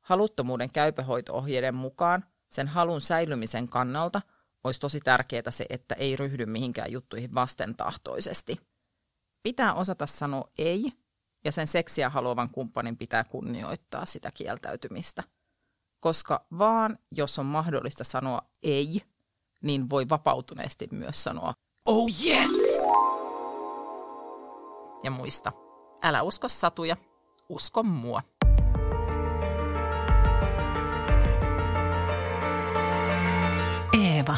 Haluttomuuden 0.00 0.70
käypähoito-ohjeiden 0.70 1.74
mukaan 1.74 2.24
sen 2.48 2.68
halun 2.68 3.00
säilymisen 3.00 3.68
kannalta 3.68 4.22
olisi 4.64 4.80
tosi 4.80 5.00
tärkeää 5.00 5.50
se, 5.50 5.66
että 5.68 5.94
ei 5.94 6.16
ryhdy 6.16 6.46
mihinkään 6.46 6.92
juttuihin 6.92 7.34
vastentahtoisesti. 7.34 8.60
Pitää 9.42 9.74
osata 9.74 10.06
sanoa 10.06 10.50
ei, 10.58 10.92
ja 11.44 11.52
sen 11.52 11.66
seksiä 11.66 12.10
haluavan 12.10 12.50
kumppanin 12.50 12.96
pitää 12.96 13.24
kunnioittaa 13.24 14.06
sitä 14.06 14.30
kieltäytymistä– 14.34 15.22
koska 16.06 16.46
vaan 16.58 16.98
jos 17.10 17.38
on 17.38 17.46
mahdollista 17.46 18.04
sanoa 18.04 18.40
ei, 18.62 19.02
niin 19.62 19.90
voi 19.90 20.08
vapautuneesti 20.08 20.88
myös 20.90 21.24
sanoa 21.24 21.54
oh 21.86 22.08
yes! 22.26 22.50
Ja 25.02 25.10
muista, 25.10 25.52
älä 26.02 26.22
usko 26.22 26.48
satuja, 26.48 26.96
usko 27.48 27.82
mua. 27.82 28.22
Eeva, 33.92 34.36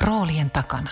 roolien 0.00 0.50
takana. 0.50 0.90